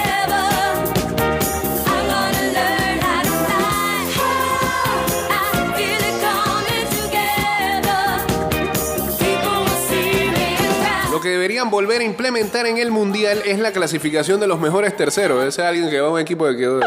Lo 11.12 11.20
que 11.20 11.28
deberían 11.28 11.70
volver 11.70 12.00
a 12.00 12.04
implementar 12.04 12.66
en 12.66 12.78
el 12.78 12.90
mundial 12.90 13.42
es 13.44 13.58
la 13.60 13.70
clasificación 13.70 14.40
de 14.40 14.48
los 14.48 14.58
mejores 14.58 14.96
terceros. 14.96 15.44
Ese 15.44 15.62
es 15.62 15.68
alguien 15.68 15.90
que 15.90 16.00
va 16.00 16.08
a 16.08 16.10
un 16.10 16.18
equipo 16.18 16.46
de 16.46 16.56
que. 16.56 16.80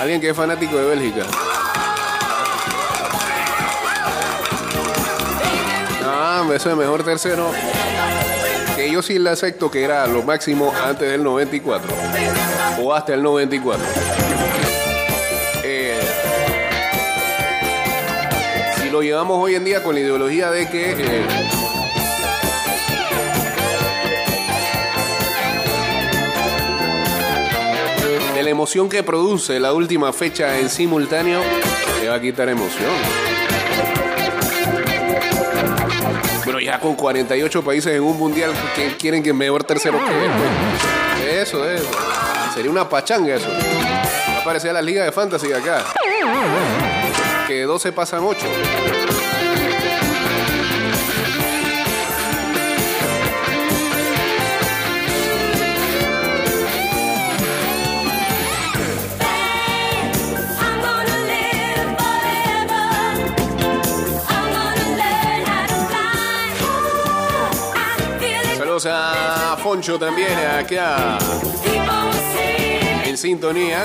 Alguien 0.00 0.20
que 0.20 0.30
es 0.30 0.36
fanático 0.36 0.76
de 0.76 0.84
Bélgica. 0.84 1.22
Ah, 6.04 6.44
eso 6.54 6.68
de 6.68 6.74
mejor 6.76 7.02
tercero. 7.02 7.50
Yo 8.90 9.02
sí 9.02 9.18
le 9.18 9.30
acepto 9.30 9.70
que 9.70 9.82
era 9.82 10.06
lo 10.06 10.22
máximo 10.22 10.72
antes 10.84 11.10
del 11.10 11.22
94. 11.22 11.92
O 12.82 12.94
hasta 12.94 13.14
el 13.14 13.22
94. 13.22 13.84
Eh, 15.64 16.00
si 18.80 18.90
lo 18.90 19.02
llevamos 19.02 19.42
hoy 19.42 19.54
en 19.54 19.64
día 19.64 19.82
con 19.82 19.94
la 19.94 20.00
ideología 20.00 20.50
de 20.50 20.68
que. 20.68 20.90
eh, 20.92 21.46
la 28.46 28.50
emoción 28.50 28.88
que 28.88 29.02
produce 29.02 29.58
la 29.58 29.72
última 29.72 30.12
fecha 30.12 30.56
en 30.60 30.70
simultáneo, 30.70 31.40
le 32.00 32.08
va 32.08 32.14
a 32.14 32.20
quitar 32.20 32.48
emoción. 32.48 32.92
Pero 36.46 36.60
ya 36.60 36.78
con 36.78 36.94
48 36.94 37.64
países 37.64 37.92
en 37.96 38.02
un 38.02 38.16
mundial, 38.16 38.52
que 38.76 38.96
quieren 38.96 39.20
que 39.22 39.32
mejor 39.32 39.64
tercero 39.64 39.98
que 39.98 40.26
esto? 41.36 41.60
Eso, 41.60 41.68
eso. 41.68 41.90
Sería 42.54 42.70
una 42.70 42.88
pachanga 42.88 43.34
eso. 43.34 43.48
Va 43.50 44.38
a 44.38 44.44
parecer 44.44 44.70
a 44.70 44.74
la 44.74 44.82
liga 44.82 45.04
de 45.04 45.10
fantasy 45.10 45.52
acá. 45.52 45.84
Que 47.48 47.54
de 47.54 47.62
12 47.64 47.92
pasan 47.92 48.20
8. 48.22 48.46
También 69.82 70.32
acá 70.58 71.18
en 73.04 73.16
sintonía. 73.18 73.84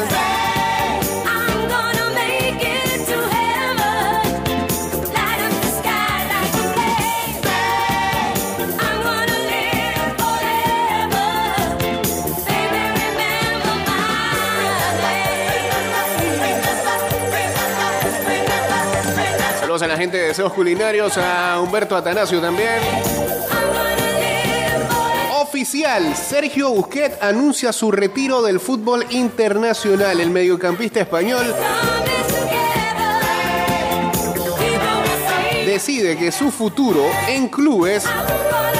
Saludos 19.59 19.81
a 19.81 19.87
la 19.87 19.97
gente 19.97 20.17
de 20.17 20.27
Deseos 20.27 20.53
Culinarios, 20.53 21.17
a 21.17 21.59
Humberto 21.59 21.97
Atanasio 21.97 22.39
también. 22.39 22.79
Sergio 25.63 26.71
Busquets 26.71 27.21
anuncia 27.21 27.71
su 27.71 27.91
retiro 27.91 28.41
del 28.41 28.59
fútbol 28.59 29.05
internacional. 29.11 30.19
El 30.19 30.31
mediocampista 30.31 31.01
español 31.01 31.53
decide 35.67 36.17
que 36.17 36.31
su 36.31 36.49
futuro 36.49 37.05
en 37.27 37.47
clubes 37.47 38.05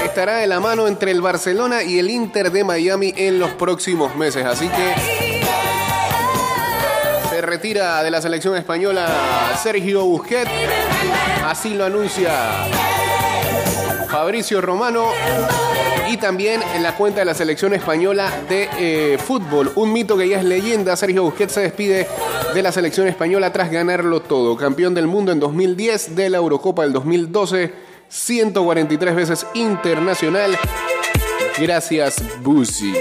estará 0.04 0.38
de 0.38 0.48
la 0.48 0.60
mano 0.60 0.88
entre 0.88 1.12
el 1.12 1.22
Barcelona 1.22 1.84
y 1.84 2.00
el 2.00 2.10
Inter 2.10 2.52
de 2.52 2.64
Miami 2.64 3.14
en 3.16 3.38
los 3.38 3.52
próximos 3.52 4.16
meses. 4.16 4.44
Así 4.44 4.68
que 4.68 4.96
se 7.30 7.42
retira 7.42 8.02
de 8.02 8.10
la 8.10 8.22
selección 8.24 8.56
española 8.56 9.56
Sergio 9.62 10.04
Busquets. 10.06 10.50
Así 11.46 11.76
lo 11.76 11.86
anuncia 11.86 12.32
Fabricio 14.22 14.62
Romano. 14.62 15.08
Y 16.08 16.18
también 16.18 16.62
en 16.76 16.84
la 16.84 16.96
cuenta 16.96 17.22
de 17.22 17.26
la 17.26 17.34
selección 17.34 17.74
española 17.74 18.32
de 18.48 18.70
eh, 18.78 19.18
fútbol. 19.18 19.72
Un 19.74 19.92
mito 19.92 20.16
que 20.16 20.30
ya 20.30 20.38
es 20.38 20.46
leyenda. 20.46 20.96
Sergio 20.96 21.24
Busquets 21.24 21.54
se 21.54 21.62
despide 21.62 22.08
de 22.54 22.62
la 22.62 22.72
selección 22.72 23.08
española 23.08 23.52
tras 23.52 23.72
ganarlo 23.72 24.22
todo. 24.22 24.56
Campeón 24.56 24.94
del 24.94 25.08
mundo 25.08 25.32
en 25.32 25.40
2010, 25.40 26.16
de 26.16 26.30
la 26.30 26.38
Eurocopa 26.38 26.84
del 26.84 26.94
2012, 26.94 27.74
143 28.10 29.16
veces 29.16 29.48
internacional. 29.56 30.56
Gracias, 31.58 32.22
Busi. 32.44 32.94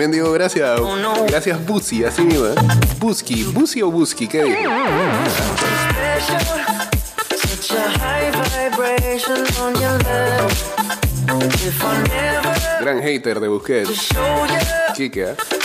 También 0.00 0.12
digo 0.12 0.32
gracias. 0.32 0.80
Oh, 0.80 0.96
no. 0.96 1.26
Gracias, 1.26 1.66
Busi, 1.66 2.04
así 2.04 2.22
mismo. 2.22 2.46
¿eh? 2.46 2.54
Buski, 2.98 3.44
Busi 3.44 3.82
o 3.82 3.90
Buski, 3.90 4.26
¿qué 4.26 4.42
digo? 4.44 4.70
Gran 12.80 13.02
hater 13.02 13.40
de 13.40 13.48
Busquets. 13.48 13.90
¿eh? 13.90 14.16
only 14.18 14.54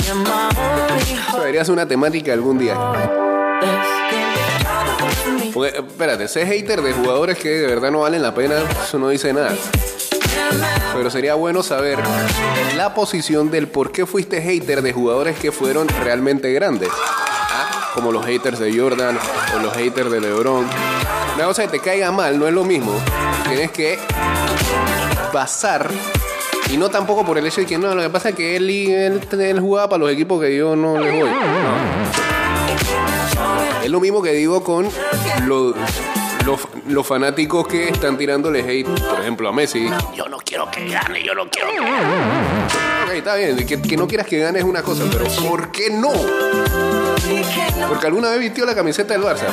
Eso 0.02 1.32
hope. 1.32 1.40
debería 1.40 1.64
ser 1.64 1.74
una 1.74 1.88
temática 1.88 2.34
algún 2.34 2.58
día. 2.58 2.76
Porque, 5.54 5.78
espérate, 5.78 6.28
ser 6.28 6.46
hater 6.46 6.82
de 6.82 6.92
jugadores 6.92 7.38
que 7.38 7.52
de 7.52 7.68
verdad 7.68 7.90
no 7.90 8.02
valen 8.02 8.22
la 8.22 8.36
pena, 8.36 8.56
eso 8.84 9.00
no 9.00 9.08
dice 9.08 9.32
nada. 9.32 9.56
Pero 10.96 11.10
sería 11.10 11.36
bueno 11.36 11.62
saber 11.62 12.00
la 12.78 12.93
posición 12.93 13.52
del 13.52 13.68
por 13.68 13.91
qué 13.91 14.06
fuiste 14.06 14.41
hater 14.41 14.82
de 14.82 14.93
jugadores 14.93 15.38
que 15.38 15.52
fueron 15.52 15.88
realmente 15.88 16.52
grandes. 16.54 16.89
Ah, 16.91 17.91
Como 17.93 18.12
los 18.12 18.26
haters 18.26 18.60
de 18.60 18.78
Jordan 18.78 19.18
o 19.56 19.60
los 19.60 19.74
haters 19.74 20.10
de 20.10 20.22
LeBron. 20.22 20.66
Una 21.36 21.46
cosa 21.46 21.64
que 21.64 21.68
te 21.68 21.80
caiga 21.80 22.12
mal 22.12 22.39
no 22.39 22.48
es 22.48 22.54
lo 22.54 22.64
mismo. 22.64 22.93
Tienes 23.48 23.72
que 23.72 24.00
basar. 25.34 25.89
Y 26.72 26.78
no 26.78 26.89
tampoco 26.89 27.26
por 27.26 27.38
el 27.38 27.46
hecho 27.46 27.62
de 27.62 27.68
que 27.68 27.78
no, 27.78 27.93
lo 27.93 28.02
que 28.02 28.10
pasa 28.10 28.30
es 28.30 28.36
que 28.36 28.56
él, 28.56 28.70
él, 28.70 29.22
él 29.39 29.60
jugaba 29.60 29.89
para 29.89 30.00
los 30.00 30.12
equipos 30.12 30.41
que 30.41 30.56
yo 30.56 30.76
no 30.76 30.98
les 30.98 31.14
voy. 31.14 31.30
Es 33.84 33.91
lo 33.91 34.00
mismo 34.00 34.22
que 34.22 34.32
digo 34.32 34.64
con 34.64 34.89
los, 35.46 35.76
los, 36.88 37.06
fanáticos 37.06 37.68
que 37.68 37.90
están 37.90 38.18
tirándole 38.18 38.60
hate, 38.62 38.88
por 38.88 39.20
ejemplo, 39.22 39.50
a 39.50 39.52
Messi. 39.52 39.90
Yo 40.16 40.28
no 40.28 40.38
quiero 40.38 40.70
que 40.72 40.88
gane, 40.88 41.24
yo 41.24 41.34
no 41.34 41.50
quiero 41.50 41.70
que 41.70 41.80
gane. 41.80 42.66
Ok, 43.06 43.12
está 43.14 43.36
bien, 43.36 43.66
que, 43.66 43.82
que 43.82 43.98
no 43.98 44.08
quieras 44.08 44.28
que 44.28 44.40
gane 44.40 44.60
es 44.60 44.66
una 44.66 44.82
cosa, 44.82 45.04
pero 45.12 45.26
¿por 45.48 45.72
qué 45.72 45.90
no? 45.90 46.12
Porque 47.88 48.08
alguna 48.08 48.30
vez 48.32 48.40
vistió 48.40 48.66
la 48.66 48.76
camiseta 48.76 49.14
del 49.14 49.24
Barça. 49.24 49.48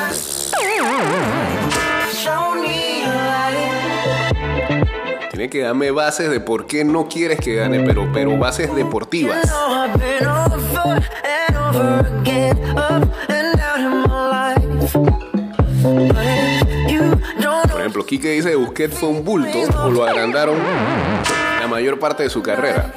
Tiene 5.31 5.49
que 5.49 5.61
darme 5.63 5.91
bases 5.91 6.31
de 6.31 6.41
por 6.41 6.67
qué 6.67 6.85
no 6.85 7.09
quieres 7.09 7.41
que 7.41 7.55
gane, 7.55 7.81
pero, 7.81 8.11
pero 8.13 8.37
bases 8.37 8.75
deportivas. 8.75 9.51
Quique 18.13 18.29
dice 18.29 18.51
que 18.51 18.57
Busquets 18.57 18.99
fue 18.99 19.09
un 19.09 19.25
bulto 19.25 19.59
o 19.85 19.91
lo 19.91 20.05
agrandaron 20.05 20.59
la 21.59 21.67
mayor 21.67 21.99
parte 21.99 22.25
de 22.25 22.29
su 22.29 22.43
carrera. 22.43 22.93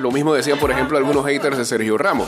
Lo 0.00 0.10
mismo 0.10 0.32
decían, 0.32 0.58
por 0.58 0.70
ejemplo, 0.70 0.96
algunos 0.96 1.26
haters 1.26 1.58
de 1.58 1.66
Sergio 1.66 1.98
Ramos. 1.98 2.26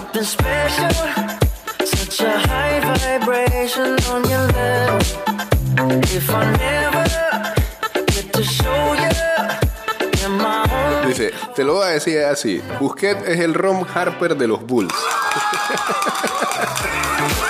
Dice, 11.07 11.33
te 11.57 11.65
lo 11.65 11.77
voy 11.77 11.85
a 11.85 11.91
decir 11.93 12.19
así. 12.25 12.61
Busquets 12.79 13.27
es 13.27 13.41
el 13.41 13.55
Ron 13.55 13.87
Harper 13.95 14.37
de 14.37 14.49
los 14.49 14.67
Bulls. 14.67 14.93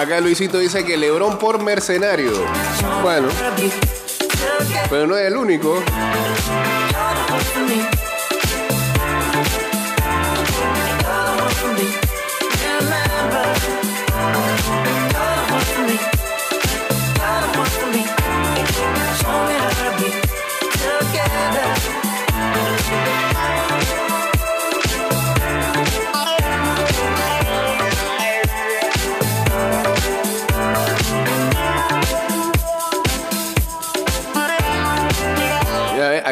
Acá 0.00 0.20
Luisito 0.20 0.58
dice 0.58 0.84
que 0.84 0.96
Lebron 0.96 1.38
por 1.38 1.60
mercenario. 1.60 2.30
Bueno, 3.02 3.28
pero 4.88 5.08
no 5.08 5.16
es 5.16 5.26
el 5.26 5.36
único. 5.36 5.82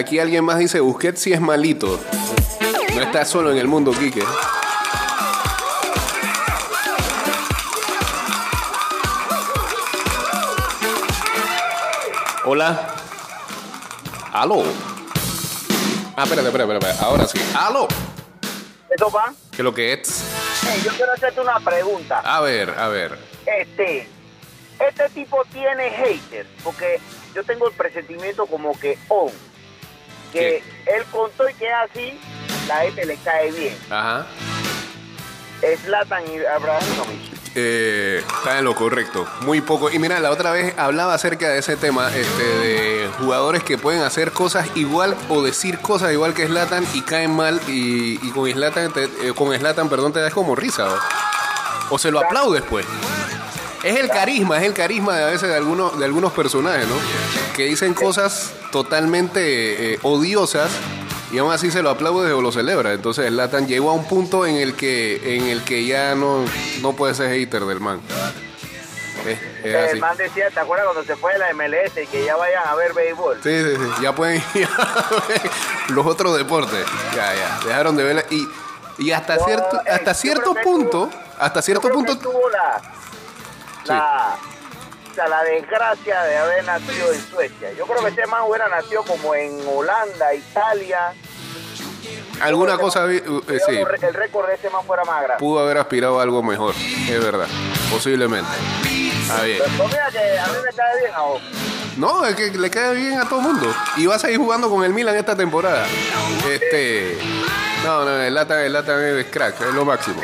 Aquí 0.06 0.20
alguien 0.20 0.44
más 0.44 0.58
dice, 0.58 0.78
Busquets 0.78 1.20
sí 1.20 1.32
es 1.32 1.40
malito. 1.40 1.98
No 2.94 3.02
está 3.02 3.24
solo 3.24 3.50
en 3.50 3.58
el 3.58 3.66
mundo, 3.66 3.90
Quique. 3.90 4.22
Hola. 12.44 12.86
Aló. 14.32 14.62
Ah, 16.16 16.22
espérate, 16.22 16.46
espérate, 16.46 16.74
espérate. 16.74 17.04
Ahora 17.04 17.26
sí. 17.26 17.40
Aló. 17.56 17.88
¿Eso 18.88 19.10
va? 19.10 19.34
¿Qué 19.50 19.56
es 19.56 19.64
lo 19.64 19.74
que 19.74 19.92
es? 19.92 20.20
Eh, 20.68 20.82
yo 20.84 20.92
quiero 20.92 21.14
hacerte 21.14 21.40
una 21.40 21.58
pregunta. 21.58 22.20
A 22.20 22.40
ver, 22.42 22.70
a 22.70 22.86
ver. 22.86 23.18
Este, 23.44 24.08
este 24.78 25.08
tipo 25.08 25.42
tiene 25.52 25.90
haters, 25.90 26.48
porque 26.62 27.00
yo 27.34 27.42
tengo 27.42 27.66
el 27.66 27.74
presentimiento 27.74 28.46
como 28.46 28.78
que 28.78 28.96
on, 29.08 29.32
que 30.32 30.62
él 30.86 31.04
contó 31.10 31.48
y 31.48 31.54
que 31.54 31.70
así, 31.72 32.18
la 32.68 32.78
gente 32.78 33.04
le 33.06 33.16
cae 33.16 33.52
bien. 33.52 33.76
Ajá. 33.90 34.26
Es 35.62 35.86
Latan 35.86 36.22
y 36.32 36.44
Abramovich. 36.44 37.36
Eh, 37.58 38.22
está 38.22 38.58
en 38.58 38.66
lo 38.66 38.74
correcto. 38.74 39.26
Muy 39.40 39.62
poco. 39.62 39.90
Y 39.90 39.98
mira, 39.98 40.20
la 40.20 40.30
otra 40.30 40.52
vez 40.52 40.74
hablaba 40.76 41.14
acerca 41.14 41.48
de 41.48 41.58
ese 41.58 41.76
tema, 41.76 42.14
este, 42.14 42.44
de 42.44 43.08
jugadores 43.18 43.64
que 43.64 43.78
pueden 43.78 44.02
hacer 44.02 44.32
cosas 44.32 44.68
igual 44.74 45.16
o 45.30 45.42
decir 45.42 45.78
cosas 45.78 46.12
igual 46.12 46.34
que 46.34 46.46
Slatan 46.46 46.86
y 46.92 47.00
caen 47.00 47.34
mal 47.34 47.58
y, 47.66 48.20
y 48.22 48.30
con 48.32 48.50
Slatan, 48.50 48.92
con 49.34 49.58
Zlatan, 49.58 49.88
perdón, 49.88 50.12
te 50.12 50.20
das 50.20 50.34
como 50.34 50.54
risa. 50.54 50.86
¿o? 50.86 50.98
O 51.94 51.98
se 51.98 52.10
lo 52.10 52.20
aplaudes, 52.20 52.62
pues. 52.68 52.84
Es 53.82 53.96
el 53.98 54.08
carisma, 54.08 54.58
es 54.58 54.64
el 54.64 54.74
carisma 54.74 55.16
de 55.16 55.24
a 55.24 55.26
veces 55.28 55.48
de 55.48 55.54
algunos, 55.54 55.98
de 55.98 56.04
algunos 56.04 56.32
personajes, 56.32 56.86
¿no? 56.88 56.96
Que 57.56 57.64
dicen 57.64 57.94
cosas 57.94 58.52
totalmente 58.70 59.94
eh, 59.94 59.98
odiosas 60.02 60.70
y 61.32 61.38
aún 61.38 61.50
así 61.52 61.70
se 61.70 61.82
lo 61.82 61.90
aplaude 61.90 62.32
o 62.32 62.40
lo 62.42 62.52
celebra. 62.52 62.92
Entonces 62.92 63.32
Latan 63.32 63.66
llegó 63.66 63.90
a 63.90 63.94
un 63.94 64.06
punto 64.06 64.46
en 64.46 64.56
el 64.56 64.74
que 64.74 65.36
en 65.36 65.46
el 65.48 65.62
que 65.64 65.86
ya 65.86 66.14
no, 66.14 66.44
no 66.82 66.92
puede 66.92 67.14
ser 67.14 67.30
hater 67.30 67.64
del 67.64 67.80
man. 67.80 68.00
Es, 69.26 69.38
es 69.64 69.74
así. 69.74 69.94
El 69.94 70.00
man 70.00 70.16
decía, 70.16 70.50
¿te 70.50 70.60
acuerdas 70.60 70.86
cuando 70.86 71.02
se 71.04 71.16
fue 71.16 71.32
de 71.32 71.38
la 71.40 71.52
MLS 71.54 71.96
y 72.00 72.06
que 72.06 72.24
ya 72.24 72.36
vayan 72.36 72.62
a 72.68 72.74
ver 72.76 72.92
béisbol? 72.92 73.40
Sí, 73.42 73.60
sí, 73.60 73.70
sí. 73.76 74.02
Ya 74.02 74.14
pueden 74.14 74.36
ir 74.54 74.68
a 74.78 75.04
ver 75.26 75.50
los 75.88 76.06
otros 76.06 76.36
deportes. 76.36 76.86
Ya, 77.14 77.34
ya. 77.34 77.58
Dejaron 77.66 77.96
de 77.96 78.04
verla. 78.04 78.24
Y, 78.30 78.46
y 78.98 79.10
hasta 79.10 79.36
No, 79.36 79.44
cierto, 79.46 79.80
eh, 79.84 79.90
hasta 79.90 80.14
cierto 80.14 80.54
punto, 80.62 81.10
hasta 81.38 81.60
cierto 81.60 81.88
punto. 81.88 82.16
tuvo 82.18 82.48
la, 82.50 82.80
la, 83.86 84.36
o 84.38 84.55
sea, 85.16 85.28
la 85.28 85.42
desgracia 85.42 86.22
de 86.22 86.36
haber 86.36 86.64
nacido 86.64 87.12
en 87.12 87.20
Suecia. 87.28 87.72
Yo 87.72 87.86
creo 87.86 88.02
que 88.02 88.08
ese 88.10 88.26
man 88.26 88.42
hubiera 88.46 88.68
nacido 88.68 89.02
como 89.02 89.34
en 89.34 89.58
Holanda, 89.66 90.34
Italia. 90.34 91.12
Alguna 92.40 92.76
cosa, 92.78 93.04
vi- 93.06 93.22
uh, 93.26 93.42
eh, 93.48 93.58
sí, 93.66 93.72
El 94.02 94.14
récord 94.14 94.46
de 94.46 94.54
ese 94.54 94.68
man 94.70 94.84
fuera 94.86 95.04
más 95.04 95.22
grande. 95.22 95.40
pudo 95.40 95.60
haber 95.60 95.78
aspirado 95.78 96.20
a 96.20 96.22
algo 96.22 96.42
mejor. 96.42 96.74
Es 96.76 97.24
verdad. 97.24 97.46
Posiblemente. 97.90 98.50
Está 99.22 99.42
bien. 99.42 99.58
Pues 99.76 99.88
mira 99.90 100.08
que 100.12 100.38
a 100.38 100.46
mí 100.46 100.52
me 100.64 100.72
cae 100.72 100.98
bien 101.00 101.14
a 101.14 101.20
vos. 101.22 101.42
No, 101.96 102.26
es 102.26 102.36
que 102.36 102.50
le 102.50 102.70
queda 102.70 102.90
bien 102.92 103.18
a 103.18 103.26
todo 103.28 103.40
el 103.40 103.46
mundo. 103.46 103.74
Y 103.96 104.04
va 104.06 104.16
a 104.16 104.18
seguir 104.18 104.36
jugando 104.38 104.68
con 104.68 104.84
el 104.84 104.92
Milan 104.92 105.16
esta 105.16 105.34
temporada. 105.34 105.86
Este. 106.48 107.18
No, 107.82 108.04
no, 108.04 108.20
el 108.20 108.34
Latan, 108.34 108.58
el 108.60 108.72
Latan 108.72 109.02
es 109.02 109.26
crack, 109.26 109.60
es 109.62 109.72
lo 109.74 109.84
máximo. 109.86 110.20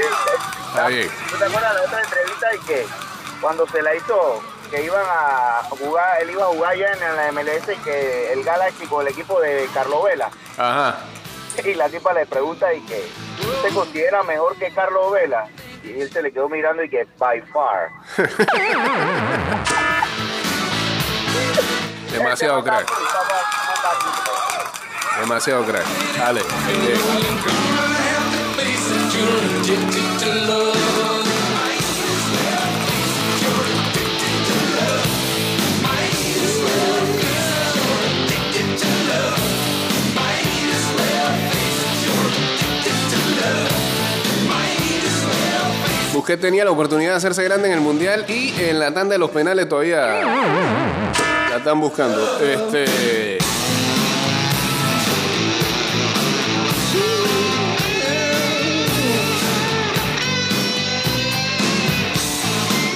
Está 0.68 0.88
bien. 0.88 1.08
¿Tú 1.30 1.36
te 1.38 1.44
acuerdas 1.46 1.74
de 1.74 1.80
otra 1.80 2.02
entrevista 2.02 2.54
y 2.54 2.58
que 2.66 2.86
cuando 3.40 3.66
se 3.68 3.80
la 3.82 3.94
hizo, 3.94 4.42
que 4.72 4.82
iban 4.82 5.04
a 5.06 5.62
jugar, 5.68 6.22
él 6.22 6.30
iba 6.30 6.44
a 6.44 6.46
jugar 6.46 6.74
ya 6.78 6.86
en 6.92 7.00
la 7.00 7.30
MLS 7.32 7.66
que 7.84 8.32
el 8.32 8.42
Galaxy 8.42 8.86
con 8.86 9.06
el 9.06 9.12
equipo 9.12 9.38
de 9.38 9.68
Carlo 9.74 10.02
Vela? 10.04 10.30
Ajá. 10.56 10.96
Y 11.62 11.74
la 11.74 11.90
tipa 11.90 12.14
le 12.14 12.24
pregunta 12.24 12.72
y 12.72 12.80
que 12.86 13.06
¿se 13.60 13.68
considera 13.74 14.22
mejor 14.22 14.56
que 14.56 14.72
Carlos 14.72 15.12
Vela? 15.12 15.46
Y 15.84 16.00
él 16.00 16.10
se 16.10 16.22
le 16.22 16.32
quedó 16.32 16.48
mirando 16.48 16.82
y 16.82 16.88
que 16.88 17.06
by 17.18 17.42
far. 17.52 17.90
Demasiado 22.10 22.64
crack. 22.64 22.90
Demasiado 25.20 25.66
crack. 25.66 25.84
Dale. 26.16 26.40
Busquets 46.32 46.40
tenía 46.40 46.64
la 46.64 46.70
oportunidad 46.70 47.10
de 47.10 47.16
hacerse 47.16 47.44
grande 47.44 47.68
en 47.68 47.74
el 47.74 47.80
mundial 47.82 48.24
y 48.26 48.54
en 48.58 48.78
la 48.78 48.94
tanda 48.94 49.12
de 49.12 49.18
los 49.18 49.30
penales 49.30 49.68
todavía 49.68 50.00
la 51.50 51.56
están 51.58 51.78
buscando. 51.78 52.40
Este. 52.40 53.36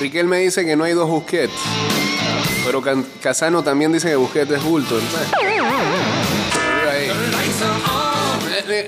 Riquelme 0.01 0.39
dice 0.39 0.65
que 0.65 0.75
no 0.75 0.85
hay 0.85 0.95
dos 0.95 1.11
Busquets. 1.11 1.53
Pero 2.65 2.83
Casano 3.21 3.63
también 3.63 3.93
dice 3.93 4.09
que 4.09 4.17
Busquets 4.17 4.51
es 4.51 4.63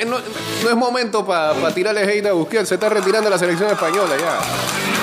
No, 0.07 0.17
no 0.63 0.71
es 0.71 0.77
momento 0.77 1.25
para 1.25 1.73
tirarle 1.73 2.03
hate 2.03 2.27
a 2.27 2.33
Busquets. 2.33 2.69
Se 2.69 2.75
está 2.75 2.89
retirando 2.89 3.31
la 3.31 3.39
selección 3.39 3.71
española 3.71 4.17
ya. 4.19 4.98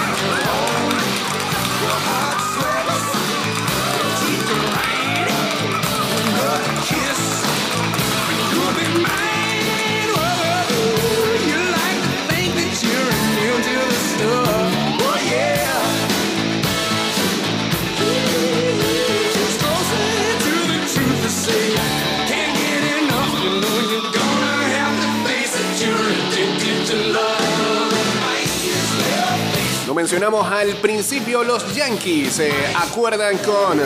Mencionamos 29.96 30.52
al 30.52 30.76
principio, 30.76 31.42
los 31.42 31.74
Yankees 31.74 32.34
se 32.34 32.52
acuerdan 32.76 33.38
con 33.38 33.80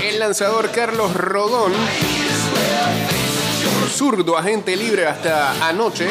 el 0.00 0.18
lanzador 0.20 0.70
Carlos 0.70 1.12
Rodón, 1.12 1.72
zurdo 3.92 4.38
agente 4.38 4.76
libre 4.76 5.08
hasta 5.08 5.66
anoche, 5.66 6.06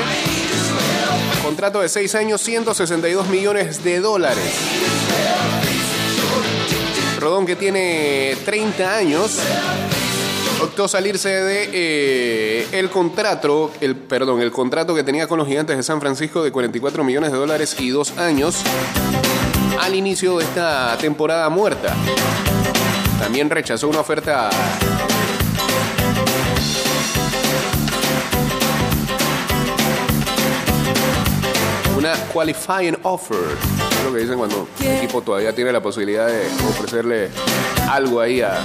contrato 1.42 1.80
de 1.80 1.88
6 1.88 2.16
años, 2.16 2.42
162 2.42 3.30
millones 3.30 3.82
de 3.82 4.02
dólares. 4.02 4.54
Rodón 7.18 7.46
que 7.46 7.56
tiene 7.56 8.36
30 8.44 8.94
años, 8.94 9.40
optó 10.66 10.88
salirse 10.88 11.30
de 11.30 11.70
eh, 11.74 12.68
el 12.72 12.90
contrato, 12.90 13.72
el 13.82 13.96
perdón, 13.96 14.42
el 14.42 14.52
contrato 14.52 14.96
que 14.96 15.04
tenía 15.04 15.28
con 15.28 15.38
los 15.38 15.48
Gigantes 15.48 15.78
de 15.78 15.84
San 15.84 16.02
Francisco 16.02 16.44
de 16.44 16.52
44 16.52 17.04
millones 17.04 17.32
de 17.32 17.38
dólares 17.38 17.76
y 17.80 17.90
dos 17.90 18.18
años 18.18 18.64
al 19.80 19.94
inicio 19.94 20.38
de 20.38 20.44
esta 20.44 20.98
temporada 20.98 21.50
muerta. 21.50 21.96
También 23.20 23.50
rechazó 23.50 23.88
una 23.88 24.00
oferta 24.00 24.50
una 31.96 32.14
qualifying 32.34 32.98
offer. 33.04 33.38
Es 33.38 34.04
lo 34.04 34.14
que 34.14 34.20
dicen 34.20 34.38
cuando 34.38 34.68
el 34.82 34.88
equipo 34.98 35.22
todavía 35.22 35.54
tiene 35.54 35.72
la 35.72 35.82
posibilidad 35.82 36.28
de 36.28 36.48
ofrecerle 36.70 37.30
algo 37.88 38.20
ahí 38.20 38.42
a 38.42 38.62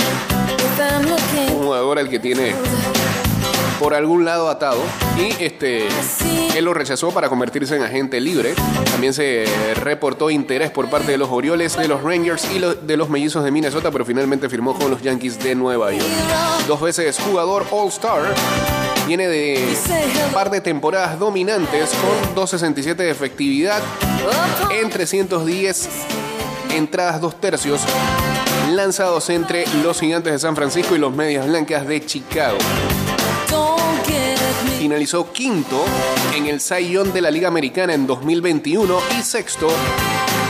un 1.52 1.64
jugador 1.64 1.98
al 1.98 2.08
que 2.08 2.18
tiene 2.18 2.54
por 3.78 3.94
algún 3.94 4.26
lado 4.26 4.50
atado 4.50 4.82
y 5.16 5.42
este 5.42 5.88
él 6.54 6.64
lo 6.64 6.74
rechazó 6.74 7.10
para 7.12 7.28
convertirse 7.28 7.76
en 7.76 7.82
agente 7.82 8.20
libre. 8.20 8.54
También 8.90 9.14
se 9.14 9.46
reportó 9.76 10.30
interés 10.30 10.70
por 10.70 10.90
parte 10.90 11.12
de 11.12 11.18
los 11.18 11.30
Orioles, 11.30 11.76
de 11.76 11.88
los 11.88 12.02
Rangers 12.02 12.46
y 12.54 12.58
de 12.58 12.96
los 12.96 13.08
Mellizos 13.08 13.42
de 13.42 13.50
Minnesota, 13.50 13.90
pero 13.90 14.04
finalmente 14.04 14.48
firmó 14.48 14.74
con 14.74 14.90
los 14.90 15.00
Yankees 15.00 15.42
de 15.42 15.54
Nueva 15.54 15.92
York. 15.92 16.06
Dos 16.68 16.80
veces 16.80 17.18
jugador 17.18 17.64
All-Star, 17.70 18.22
viene 19.06 19.28
de 19.28 19.76
un 20.26 20.32
par 20.34 20.50
de 20.50 20.60
temporadas 20.60 21.18
dominantes 21.18 21.90
con 22.34 22.44
2.67 22.44 22.96
de 22.96 23.10
efectividad 23.10 23.80
en 24.70 24.90
310 24.90 25.88
entradas 26.74 27.20
dos 27.20 27.40
tercios 27.40 27.80
lanzados 28.76 29.30
entre 29.30 29.64
los 29.82 30.00
Gigantes 30.00 30.32
de 30.32 30.38
San 30.38 30.56
Francisco 30.56 30.94
y 30.94 30.98
los 30.98 31.14
Medias 31.14 31.46
Blancas 31.46 31.86
de 31.86 32.04
Chicago. 32.04 32.58
Finalizó 34.78 35.32
quinto 35.32 35.84
en 36.34 36.46
el 36.46 36.60
Young 36.60 37.12
de 37.12 37.20
la 37.20 37.30
Liga 37.30 37.48
Americana 37.48 37.94
en 37.94 38.06
2021 38.06 38.98
y 39.18 39.22
sexto 39.22 39.68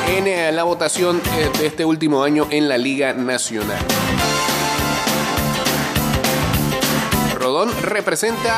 en 0.08 0.26
eh, 0.26 0.52
la 0.52 0.64
votación 0.64 1.20
eh, 1.36 1.50
de 1.58 1.66
este 1.66 1.84
último 1.84 2.22
año 2.22 2.46
en 2.50 2.68
la 2.68 2.78
Liga 2.78 3.12
Nacional. 3.12 3.78
Rodón 7.34 7.70
representa 7.82 8.56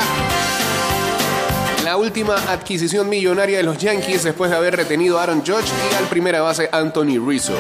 la 1.93 1.99
última 1.99 2.37
adquisición 2.51 3.07
millonaria 3.07 3.59
de 3.59 3.63
los 3.63 3.77
Yankees 3.77 4.23
después 4.23 4.51
de 4.51 4.57
haber 4.57 4.75
retenido 4.75 5.19
a 5.19 5.25
Aaron 5.25 5.41
Judge 5.41 5.69
y 5.91 5.95
al 5.95 6.05
primera 6.05 6.41
base 6.41 6.67
Anthony 6.73 7.23
Rizzo. 7.23 7.53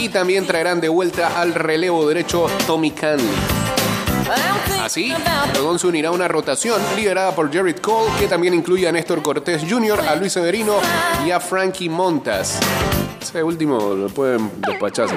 Y 0.00 0.08
también 0.08 0.44
traerán 0.46 0.80
de 0.80 0.88
vuelta 0.88 1.40
al 1.40 1.54
relevo 1.54 2.08
derecho 2.08 2.48
Tommy 2.66 2.90
Canley. 2.90 3.28
Así, 4.82 5.14
Rodón 5.54 5.78
se 5.78 5.86
unirá 5.86 6.08
a 6.08 6.12
una 6.12 6.26
rotación 6.26 6.82
liderada 6.96 7.32
por 7.32 7.54
Jared 7.54 7.76
Cole, 7.76 8.10
que 8.18 8.26
también 8.26 8.52
incluye 8.52 8.88
a 8.88 8.90
Néstor 8.90 9.22
Cortés 9.22 9.62
Jr., 9.62 10.00
a 10.00 10.16
Luis 10.16 10.32
Severino 10.32 10.74
y 11.24 11.30
a 11.30 11.38
Frankie 11.38 11.88
Montas. 11.88 12.58
Ese 13.22 13.44
último 13.44 13.94
lo 13.94 14.08
pueden 14.08 14.50
despachar. 14.60 15.08
si 15.08 15.14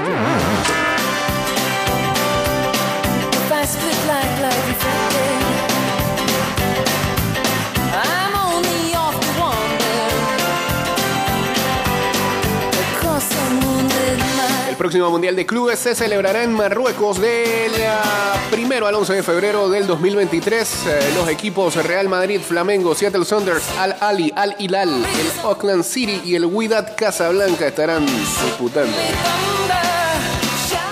El 14.74 14.78
próximo 14.78 15.08
Mundial 15.12 15.36
de 15.36 15.46
Clubes 15.46 15.78
se 15.78 15.94
celebrará 15.94 16.42
en 16.42 16.52
Marruecos 16.52 17.22
del 17.22 17.72
ah, 17.88 18.34
primero 18.50 18.88
al 18.88 18.96
11 18.96 19.14
de 19.14 19.22
febrero 19.22 19.70
del 19.70 19.86
2023. 19.86 20.88
Eh, 20.88 21.12
los 21.14 21.30
equipos 21.30 21.76
Real 21.76 22.10
Madrid, 22.10 22.42
Flamengo, 22.42 22.96
Seattle 22.96 23.24
Sounders, 23.24 23.64
Al 23.78 23.96
Ali, 24.00 24.34
Al 24.36 24.56
Hilal, 24.58 24.90
el 24.90 25.40
Auckland 25.44 25.84
City 25.84 26.22
y 26.26 26.34
el 26.34 26.46
Wydad 26.46 26.96
Casablanca 26.98 27.68
estarán 27.68 28.04
disputando 28.08 28.98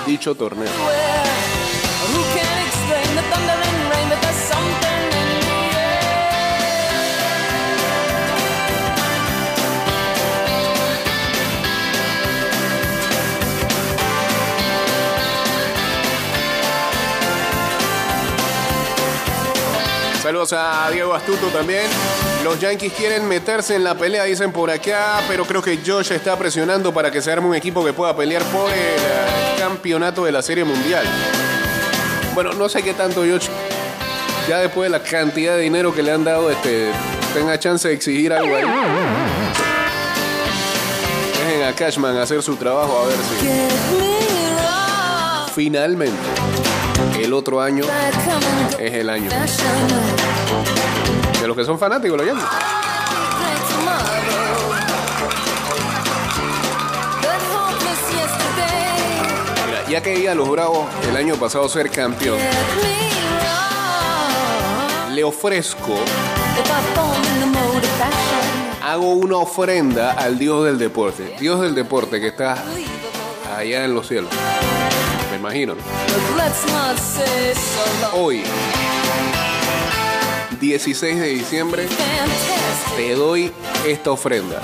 dicho 0.06 0.36
torneo. 0.36 0.70
Saludos 20.22 20.54
a 20.54 20.88
Diego 20.92 21.16
Astuto 21.16 21.48
también. 21.48 21.88
Los 22.44 22.60
Yankees 22.60 22.94
quieren 22.94 23.28
meterse 23.28 23.76
en 23.76 23.84
la 23.84 23.96
pelea, 23.96 24.26
dicen 24.26 24.52
por 24.52 24.70
acá, 24.70 25.20
pero 25.28 25.46
creo 25.46 25.64
que 25.64 25.80
Josh 25.84 26.12
está 26.12 26.38
presionando 26.38 26.94
para 26.94 27.10
que 27.10 27.24
se 27.24 27.32
arme 27.32 27.48
un 27.48 27.56
equipo 27.56 27.84
que 27.84 27.92
pueda 27.92 28.16
pelear 28.16 28.44
por 28.44 28.70
el 28.70 28.78
eh, 28.78 29.56
campeonato 29.58 30.24
de 30.24 30.32
la 30.32 30.44
Serie 30.44 30.64
Mundial. 30.64 31.04
Bueno, 32.36 32.54
no 32.54 32.70
sé 32.70 32.84
qué 32.84 32.94
tanto 32.94 33.22
Josh, 33.22 33.48
ya 34.48 34.60
después 34.60 34.92
de 34.92 34.98
la 34.98 35.04
cantidad 35.04 35.56
de 35.56 35.64
dinero 35.64 35.92
que 35.92 36.04
le 36.04 36.12
han 36.12 36.24
dado, 36.24 36.52
este, 36.52 36.92
tenga 37.34 37.58
chance 37.58 37.88
de 37.88 37.96
exigir 37.96 38.32
algo 38.32 38.56
ahí. 38.56 38.66
Dejen 41.40 41.64
a 41.64 41.74
Cashman 41.74 42.18
hacer 42.18 42.44
su 42.44 42.56
trabajo 42.58 43.00
a 43.00 43.08
ver 43.08 43.18
si 43.18 43.48
finalmente 45.56 46.20
el 47.32 47.36
otro 47.36 47.62
año 47.62 47.86
es 48.78 48.94
el 48.94 49.10
año 49.10 49.30
de 51.40 51.48
los 51.48 51.56
que 51.56 51.64
son 51.64 51.80
fanáticos, 51.80 52.20
hopeless 57.56 58.00
yesterday. 58.10 59.24
Mira, 59.66 59.88
ya 59.90 60.04
que 60.04 60.28
a 60.28 60.36
los 60.36 60.50
Bravos 60.50 60.90
el 61.08 61.16
año 61.16 61.36
pasado 61.36 61.70
ser 61.70 61.90
campeón, 61.90 62.38
le 65.14 65.24
ofrezco, 65.24 65.96
hago 68.84 69.14
una 69.14 69.38
ofrenda 69.38 70.12
al 70.12 70.38
Dios 70.38 70.66
del 70.66 70.78
deporte. 70.78 71.38
Dios 71.40 71.62
del 71.62 71.76
deporte 71.76 72.20
que 72.20 72.28
está 72.28 72.62
allá 73.56 73.86
en 73.86 73.96
los 73.96 74.10
cielos. 74.10 74.32
Imagino. 75.42 75.74
Hoy, 78.14 78.44
16 80.60 81.20
de 81.20 81.28
diciembre, 81.30 81.88
te 82.96 83.16
doy 83.16 83.52
esta 83.88 84.12
ofrenda. 84.12 84.62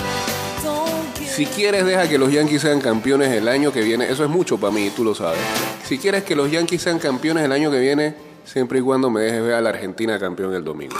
Si 1.18 1.48
quieres, 1.48 1.84
deja 1.84 2.08
que 2.08 2.20
los 2.20 2.32
Yankees 2.32 2.62
sean 2.62 2.80
campeones 2.80 3.32
el 3.32 3.48
año 3.48 3.74
que 3.74 3.82
viene. 3.82 4.08
Eso 4.08 4.24
es 4.24 4.30
mucho 4.30 4.60
para 4.60 4.72
mí, 4.72 4.92
tú 4.96 5.04
lo 5.04 5.16
sabes. 5.16 5.40
Si 5.84 5.98
quieres 5.98 6.24
que 6.24 6.36
los 6.36 6.52
Yankees 6.52 6.84
sean 6.84 7.00
campeones 7.00 7.44
el 7.44 7.54
año 7.54 7.72
que 7.72 7.80
viene, 7.80 8.16
siempre 8.46 8.78
y 8.78 8.84
cuando 8.84 9.10
me 9.10 9.22
dejes 9.22 9.42
ver 9.42 9.56
a 9.56 9.62
la 9.62 9.70
Argentina 9.70 10.20
campeón 10.20 10.54
el 10.54 10.64
domingo. 10.64 10.96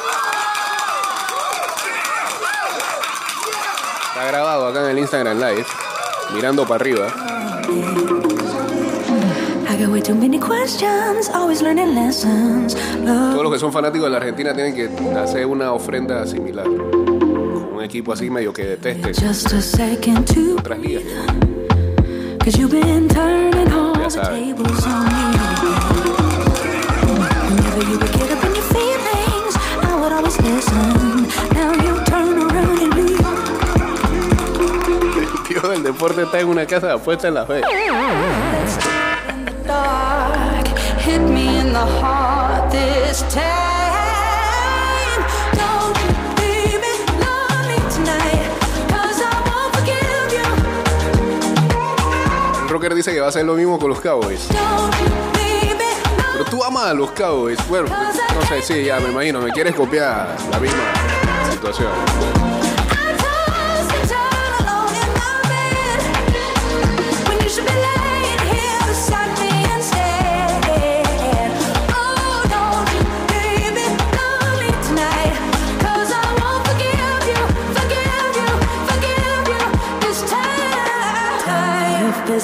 Está 4.08 4.26
grabado 4.26 4.66
acá 4.70 4.86
en 4.86 4.90
el 4.90 4.98
Instagram 4.98 5.38
Live, 5.38 5.68
mirando 6.34 6.64
para 6.64 6.82
arriba. 6.82 8.17
Todos 13.32 13.44
los 13.44 13.54
que 13.54 13.60
son 13.60 13.72
fanáticos 13.72 14.06
de 14.06 14.10
la 14.12 14.18
Argentina 14.18 14.54
tienen 14.54 14.74
que 14.76 14.90
hacer 15.16 15.46
una 15.46 15.72
ofrenda 15.72 16.26
similar. 16.26 16.66
Con 16.66 17.76
un 17.76 17.84
equipo 17.84 18.12
así 18.12 18.30
medio 18.30 18.52
que 18.52 18.64
deteste 18.64 19.14
otras 20.58 20.80
ligas. 20.80 21.04
Ya 22.44 22.52
the 24.08 24.24
sabe. 24.24 24.40
tables 24.40 24.86
on 24.86 25.06
me. 25.06 25.12
Whenever 27.50 27.84
you 27.84 27.98
would 28.00 28.14
get 28.14 28.32
up 28.32 28.44
in 28.46 28.56
your 28.56 28.64
feelings, 28.74 29.56
I 29.84 30.00
would 30.00 30.12
always 30.14 30.38
listen. 30.42 31.28
Now 31.54 31.74
you 31.74 32.04
turn 32.06 32.38
around 32.40 32.80
and 32.80 32.94
leave. 32.96 33.20
El 35.22 35.44
tío 35.44 35.62
del 35.70 35.84
deporte 35.84 36.24
está 36.24 36.40
en 36.40 36.48
una 36.48 36.66
casa 36.66 36.88
de 36.88 36.94
apuestas 36.94 37.28
en 37.30 37.34
Las 37.36 37.48
Vegas. 37.48 37.70
Rocker 52.78 52.94
dice 52.94 53.12
que 53.12 53.20
va 53.20 53.26
a 53.26 53.30
hacer 53.30 53.44
lo 53.44 53.56
mismo 53.56 53.80
con 53.80 53.90
los 53.90 54.00
Cowboys. 54.00 54.48
Pero 56.34 56.46
tú 56.46 56.64
amas 56.64 56.86
a 56.86 56.94
los 56.94 57.10
Cowboys. 57.12 57.58
Bueno, 57.68 57.88
no 57.90 58.42
sé, 58.48 58.62
sí, 58.62 58.84
ya 58.84 59.00
me 59.00 59.10
imagino. 59.10 59.42
Me 59.42 59.52
quieres 59.52 59.74
copiar 59.74 60.36
la 60.52 60.60
misma 60.60 60.84
situación. 61.52 62.57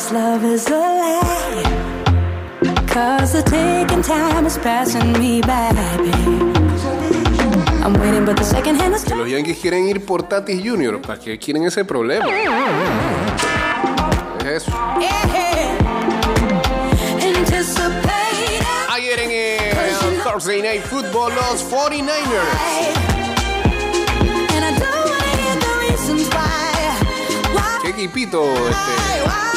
This 0.04 0.12
love 0.12 0.44
is 0.44 0.68
a 0.68 0.72
lie. 0.72 1.64
Cause 2.88 3.34
the 3.34 3.42
taking 3.44 4.02
time 4.02 4.46
is 4.46 4.58
passing 4.58 5.14
me 5.14 5.42
by, 5.42 5.72
babe. 5.72 6.14
I'm 7.84 7.94
waiting, 7.94 8.26
but 8.26 8.38
the 8.38 8.44
second 8.44 8.76
hand 8.76 8.96
is 8.96 9.04
Que 9.04 9.16
los 9.16 9.30
Yankees 9.30 9.58
quieren 9.60 9.88
ir 9.88 10.06
por 10.06 10.24
Tatis 10.24 10.62
Jr. 10.62 11.02
¿Para 11.02 11.20
qué 11.20 11.38
quieren 11.40 11.64
ese 11.66 11.86
problema? 11.86 12.26
Es 14.40 14.46
eso. 14.46 14.72
Ayer 18.90 19.20
en 19.20 19.32
el 19.32 20.24
Thursday 20.24 20.62
Night 20.62 20.84
Football, 20.84 21.34
los 21.34 21.64
49ers 21.64 22.14
And 24.54 24.66
I 24.66 24.80
don't 24.80 25.10
wanna 25.10 25.32
hear 25.42 25.56
the 25.60 25.74
reasons 25.90 26.30
why. 26.30 26.54
Why, 27.54 27.82
¿Qué 27.82 27.90
equipito 27.90 28.54
este, 28.54 29.53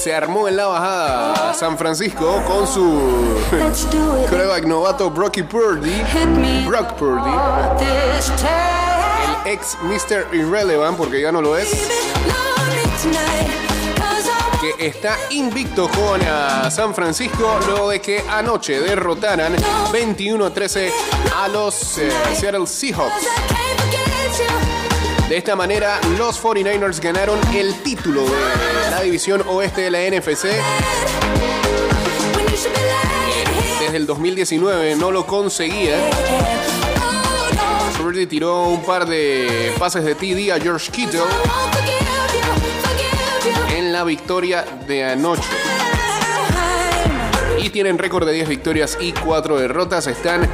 se 0.00 0.14
armó 0.14 0.48
en 0.48 0.56
la 0.56 0.66
bajada 0.66 1.50
a 1.50 1.52
San 1.52 1.76
Francisco 1.76 2.42
con 2.46 2.66
su 2.66 3.38
coreback 4.30 4.64
novato 4.64 5.10
Brocky 5.10 5.42
Purdy, 5.42 5.92
Brock 6.66 6.94
Purdy, 6.94 7.30
this 8.16 8.32
time. 8.40 9.44
ex 9.44 9.76
Mr. 9.82 10.26
Irrelevant, 10.32 10.96
porque 10.96 11.20
ya 11.20 11.30
no 11.30 11.42
lo 11.42 11.54
es, 11.54 11.68
que 14.62 14.86
está 14.86 15.18
invicto 15.28 15.86
con 15.90 16.18
ah, 16.26 16.70
San 16.70 16.94
Francisco 16.94 17.60
luego 17.66 17.90
de 17.90 18.00
que 18.00 18.24
anoche 18.26 18.80
derrotaran 18.80 19.54
21-13 19.92 20.90
a 21.36 21.48
los 21.48 21.98
eh, 21.98 22.10
Seattle 22.34 22.66
Seahawks. 22.66 23.69
De 25.30 25.36
esta 25.36 25.54
manera, 25.54 26.00
los 26.18 26.42
49ers 26.42 27.00
ganaron 27.00 27.38
el 27.54 27.72
título 27.84 28.24
de 28.24 28.90
la 28.90 29.00
división 29.02 29.44
oeste 29.46 29.82
de 29.82 29.90
la 29.92 30.00
NFC. 30.00 30.48
Desde 33.78 33.96
el 33.96 34.06
2019 34.06 34.96
no 34.96 35.12
lo 35.12 35.24
conseguía. 35.28 35.98
Purdy 37.96 38.26
tiró 38.26 38.64
un 38.64 38.82
par 38.82 39.06
de 39.06 39.72
pases 39.78 40.04
de 40.04 40.16
TD 40.16 40.50
a 40.50 40.58
George 40.60 40.90
Kittle 40.90 41.20
en 43.76 43.92
la 43.92 44.02
victoria 44.02 44.64
de 44.88 45.04
anoche. 45.04 45.48
Y 47.62 47.70
tienen 47.70 47.98
récord 47.98 48.26
de 48.26 48.32
10 48.32 48.48
victorias 48.48 48.98
y 49.00 49.12
4 49.12 49.58
derrotas. 49.58 50.08
Están 50.08 50.50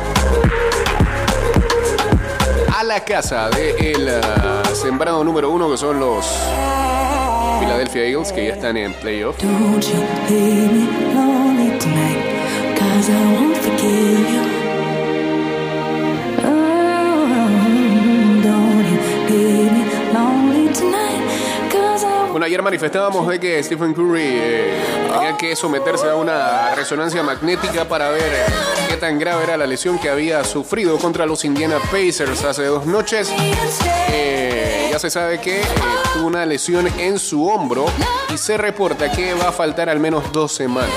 la 2.87 3.05
casa 3.05 3.51
del 3.51 4.09
sembrado 4.74 5.24
número 5.24 5.51
uno, 5.51 5.68
que 5.68 5.76
son 5.76 5.99
los 5.99 6.24
Philadelphia 7.59 8.05
Eagles, 8.05 8.32
que 8.32 8.47
ya 8.47 8.53
están 8.53 8.76
en 8.76 8.93
playoff. 8.95 9.37
Oh, 9.43 9.80
Bueno, 22.30 22.45
ayer 22.45 22.62
manifestábamos 22.62 23.26
de 23.26 23.41
que 23.41 23.62
Stephen 23.62 23.95
Curry 23.95 24.20
eh, 24.22 24.95
tenía 25.17 25.37
que 25.37 25.57
someterse 25.57 26.09
a 26.09 26.17
una 26.17 26.75
resonancia 26.75 27.23
magnética 27.23 27.89
para 27.89 28.11
ver 28.11 28.23
eh, 28.23 28.47
qué 28.89 28.97
tan 28.97 29.19
grave 29.19 29.45
era 29.45 29.57
la 29.57 29.67
lesión 29.67 29.99
que 29.99 30.09
había 30.09 30.45
sufrido 30.45 30.99
contra 30.99 31.27
los 31.27 31.45
Indiana 31.45 31.79
Pacers 31.91 32.45
hace 32.45 32.64
dos 32.64 32.87
noches. 32.87 33.33
Eh, 34.09 34.89
ya 34.91 34.99
se 34.99 35.11
sabe 35.11 35.41
que 35.41 35.61
eh, 35.61 35.64
tuvo 36.14 36.27
una 36.27 36.45
lesión 36.47 36.87
en 36.99 37.19
su 37.19 37.47
hombro 37.47 37.87
y 38.33 38.39
se 38.39 38.57
reporta 38.57 39.11
que 39.11 39.35
va 39.35 39.49
a 39.49 39.53
faltar 39.53 39.89
al 39.89 40.01
menos 40.01 40.33
dos 40.33 40.53
semanas. 40.53 40.91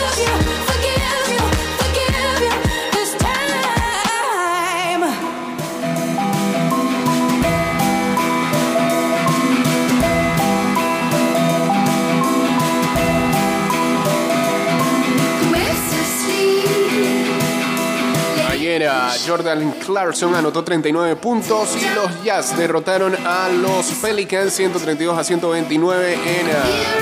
Jordan 19.28 19.72
Clarkson 19.86 20.36
anotó 20.36 20.64
39 20.64 21.18
puntos 21.18 21.76
y 21.76 21.96
los 21.96 22.24
Jazz 22.24 22.58
derrotaron 22.58 23.14
a 23.26 23.50
los 23.50 23.86
Pelicans 24.02 24.54
132 24.54 25.18
a 25.18 25.24
129 25.24 26.14
en 26.14 26.20
eh, 26.22 26.54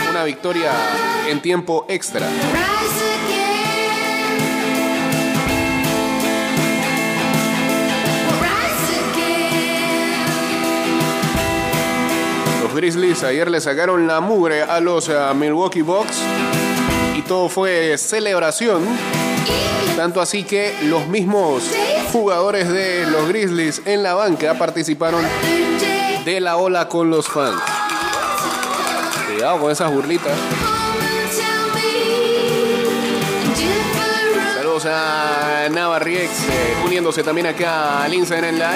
una 0.09 0.23
victoria 0.23 0.71
en 1.28 1.39
tiempo 1.39 1.86
extra. 1.88 2.28
Los 12.63 12.73
Grizzlies 12.73 13.23
ayer 13.23 13.51
le 13.51 13.61
sacaron 13.61 14.07
la 14.07 14.19
mugre 14.19 14.63
a 14.63 14.80
los 14.80 15.09
eh, 15.09 15.15
Milwaukee 15.36 15.84
Bucks 15.84 16.23
todo 17.28 17.49
fue 17.49 17.97
celebración. 17.97 18.84
Tanto 19.95 20.21
así 20.21 20.43
que 20.43 20.73
los 20.84 21.07
mismos 21.07 21.63
jugadores 22.11 22.69
de 22.69 23.05
los 23.07 23.28
Grizzlies 23.28 23.82
en 23.86 24.03
la 24.03 24.13
banca 24.13 24.53
participaron 24.57 25.25
de 26.23 26.39
la 26.39 26.57
ola 26.57 26.88
con 26.88 27.09
los 27.09 27.28
fans. 27.28 27.61
Cuidado 29.28 29.59
con 29.59 29.71
esas 29.71 29.91
burlitas. 29.91 30.38
Saludos 34.55 34.86
a 34.86 35.67
Navarriex, 35.71 36.32
eh, 36.32 36.75
uniéndose 36.86 37.23
también 37.23 37.47
acá 37.47 38.03
al 38.03 38.13
Instagram 38.13 38.53
en 38.53 38.59
la 38.59 38.71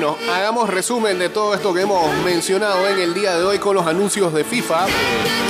Bueno, 0.00 0.16
hagamos 0.32 0.70
resumen 0.70 1.18
de 1.18 1.28
todo 1.28 1.54
esto 1.54 1.74
que 1.74 1.82
hemos 1.82 2.10
mencionado 2.24 2.88
en 2.88 2.98
el 3.00 3.12
día 3.12 3.36
de 3.36 3.44
hoy 3.44 3.58
con 3.58 3.76
los 3.76 3.86
anuncios 3.86 4.32
de 4.32 4.44
FIFA. 4.44 4.86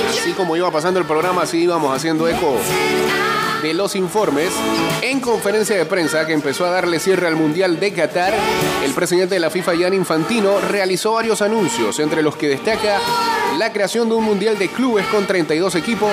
Así 0.08 0.32
como 0.32 0.56
iba 0.56 0.68
pasando 0.72 0.98
el 0.98 1.06
programa, 1.06 1.42
así 1.42 1.58
íbamos 1.58 1.94
haciendo 1.96 2.26
eco 2.26 2.56
de 3.62 3.74
los 3.74 3.94
informes. 3.94 4.50
En 5.02 5.20
conferencia 5.20 5.76
de 5.76 5.86
prensa 5.86 6.26
que 6.26 6.32
empezó 6.32 6.66
a 6.66 6.70
darle 6.70 6.98
cierre 6.98 7.28
al 7.28 7.36
Mundial 7.36 7.78
de 7.78 7.92
Qatar, 7.92 8.34
el 8.84 8.92
presidente 8.92 9.36
de 9.36 9.40
la 9.40 9.50
FIFA, 9.50 9.74
Gianni 9.74 9.98
Infantino, 9.98 10.58
realizó 10.68 11.12
varios 11.12 11.42
anuncios, 11.42 12.00
entre 12.00 12.20
los 12.20 12.34
que 12.34 12.48
destaca 12.48 12.98
la 13.56 13.72
creación 13.72 14.08
de 14.08 14.16
un 14.16 14.24
Mundial 14.24 14.58
de 14.58 14.66
clubes 14.66 15.06
con 15.06 15.28
32 15.28 15.76
equipos 15.76 16.10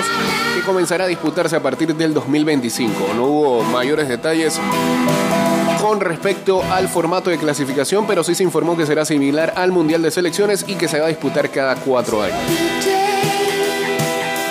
que 0.54 0.62
comenzará 0.62 1.06
a 1.06 1.08
disputarse 1.08 1.56
a 1.56 1.64
partir 1.64 1.96
del 1.96 2.14
2025. 2.14 3.16
No 3.16 3.24
hubo 3.24 3.64
mayores 3.64 4.08
detalles 4.08 4.60
con 5.88 6.02
respecto 6.02 6.62
al 6.64 6.90
formato 6.90 7.30
de 7.30 7.38
clasificación, 7.38 8.06
pero 8.06 8.22
sí 8.22 8.36
se 8.36 8.44
informó 8.44 8.76
que 8.76 8.86
será 8.86 9.06
similar 9.06 9.54
al 9.56 9.72
Mundial 9.72 10.02
de 10.02 10.12
Selecciones 10.12 10.66
y 10.68 10.76
que 10.76 10.90
se 10.90 11.00
va 11.00 11.06
a 11.06 11.10
disputar 11.10 11.50
cada 11.50 11.78
cuatro 11.78 12.22
años. 12.22 12.38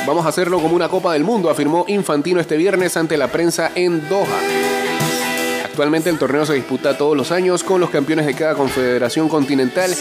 Vamos 0.07 0.25
a 0.25 0.31
hacerlo 0.31 0.59
como 0.61 0.75
una 0.75 0.89
Copa 0.89 1.13
del 1.13 1.25
Mundo, 1.25 1.51
afirmó 1.51 1.85
Infantino 1.89 2.41
este 2.41 2.57
viernes 2.57 2.97
ante 2.97 3.19
la 3.19 3.29
prensa 3.29 3.71
en 3.75 4.09
Doha. 4.09 4.41
Actualmente 5.63 6.09
el 6.09 6.19
torneo 6.19 6.47
se 6.47 6.55
disputa 6.55 6.97
todos 6.97 7.15
los 7.15 7.31
años 7.31 7.63
con 7.63 7.83
los 7.83 7.91
campeones 7.91 8.25
de 8.25 8.33
cada 8.33 8.55
confederación 8.55 9.29
continental 9.29 9.95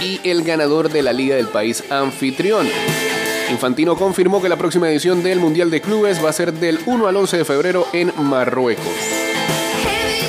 y 0.00 0.20
el 0.22 0.44
ganador 0.44 0.90
de 0.90 1.02
la 1.02 1.12
liga 1.12 1.34
del 1.34 1.48
país 1.48 1.82
anfitrión. 1.90 2.68
Infantino 3.50 3.96
confirmó 3.96 4.40
que 4.40 4.48
la 4.48 4.56
próxima 4.56 4.88
edición 4.88 5.24
del 5.24 5.40
Mundial 5.40 5.72
de 5.72 5.80
Clubes 5.80 6.24
va 6.24 6.30
a 6.30 6.32
ser 6.32 6.52
del 6.52 6.78
1 6.86 7.08
al 7.08 7.16
11 7.16 7.38
de 7.38 7.44
febrero 7.44 7.84
en 7.92 8.12
Marruecos. 8.16 9.27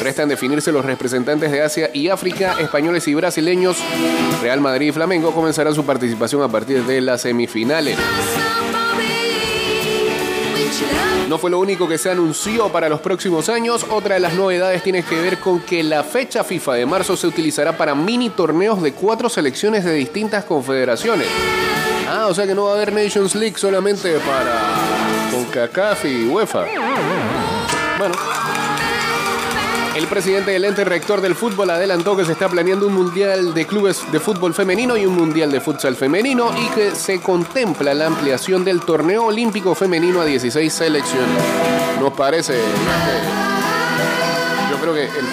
Restan 0.02 0.30
definirse 0.30 0.72
los 0.72 0.86
representantes 0.86 1.52
de 1.52 1.62
Asia 1.62 1.90
y 1.94 2.10
África, 2.10 2.56
españoles 2.60 3.08
y 3.08 3.14
brasileños. 3.14 3.78
Real 4.42 4.62
Madrid 4.62 4.88
y 4.88 4.92
Flamengo 4.92 5.32
comenzarán 5.34 5.76
su 5.76 5.86
participación 5.86 6.42
a 6.42 6.48
partir 6.48 6.84
de 6.84 7.02
las 7.02 7.22
semifinales. 7.22 7.98
No 11.28 11.38
fue 11.38 11.52
lo 11.52 11.60
único 11.60 11.88
que 11.88 12.00
se 12.00 12.10
anunció 12.10 12.70
para 12.70 12.90
los 12.90 13.02
próximos 13.02 13.50
años. 13.50 13.86
Otra 13.92 14.16
de 14.16 14.20
las 14.20 14.34
novedades 14.34 14.82
tiene 14.82 15.04
que 15.04 15.20
ver 15.22 15.40
con 15.40 15.60
que 15.60 15.84
la 15.84 16.04
fecha 16.04 16.44
FIFA 16.44 16.74
de 16.74 16.86
marzo 16.88 17.16
se 17.16 17.28
utilizará 17.28 17.78
para 17.78 17.94
mini 17.94 18.32
torneos 18.32 18.82
de 18.82 18.94
cuatro 18.94 19.30
selecciones 19.30 19.84
de 19.86 19.94
distintas 19.94 20.46
confederaciones. 20.46 21.28
Ah, 22.10 22.26
o 22.28 22.34
sea 22.34 22.48
que 22.48 22.56
no 22.56 22.66
va 22.66 22.72
a 22.72 22.76
haber 22.76 22.92
Nations 22.92 23.36
League 23.36 23.58
solamente 23.58 24.18
para 24.20 24.60
CONCACAF 25.32 26.06
y 26.06 26.26
UEFA. 26.26 26.66
Bueno. 28.00 28.39
El 30.00 30.08
presidente 30.08 30.52
del 30.52 30.64
ente 30.64 30.86
rector 30.86 31.20
del 31.20 31.36
fútbol 31.36 31.70
adelantó 31.72 32.16
que 32.16 32.24
se 32.24 32.32
está 32.32 32.48
planeando 32.48 32.88
un 32.88 32.94
mundial 32.94 33.54
de 33.54 33.68
clubes 33.68 34.02
de 34.14 34.22
fútbol 34.22 34.54
femenino 34.54 34.96
y 34.96 35.06
un 35.06 35.14
mundial 35.14 35.52
de 35.52 35.60
futsal 35.60 35.94
femenino 35.98 36.52
y 36.58 36.68
que 36.70 36.92
se 36.96 37.20
contempla 37.20 37.94
la 37.94 38.06
ampliación 38.08 38.64
del 38.64 38.80
torneo 38.80 39.26
olímpico 39.26 39.76
femenino 39.76 40.22
a 40.22 40.26
16 40.26 40.72
selecciones. 40.72 41.44
Nos 42.00 42.14
parece. 42.14 42.54
Yo 44.72 44.78
creo 44.78 44.94
que 44.94 45.04
el, 45.04 45.26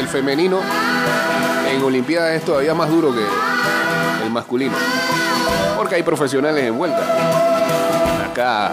el- 0.00 0.08
femenino 0.08 0.60
en 1.74 1.82
Olimpiadas 1.82 2.34
es 2.34 2.44
todavía 2.44 2.74
más 2.74 2.90
duro 2.90 3.14
que 3.14 3.24
el 4.26 4.30
masculino. 4.30 4.74
Porque 5.74 5.94
hay 5.94 6.02
profesionales 6.02 6.64
envueltas. 6.64 7.08
Acá 8.30 8.72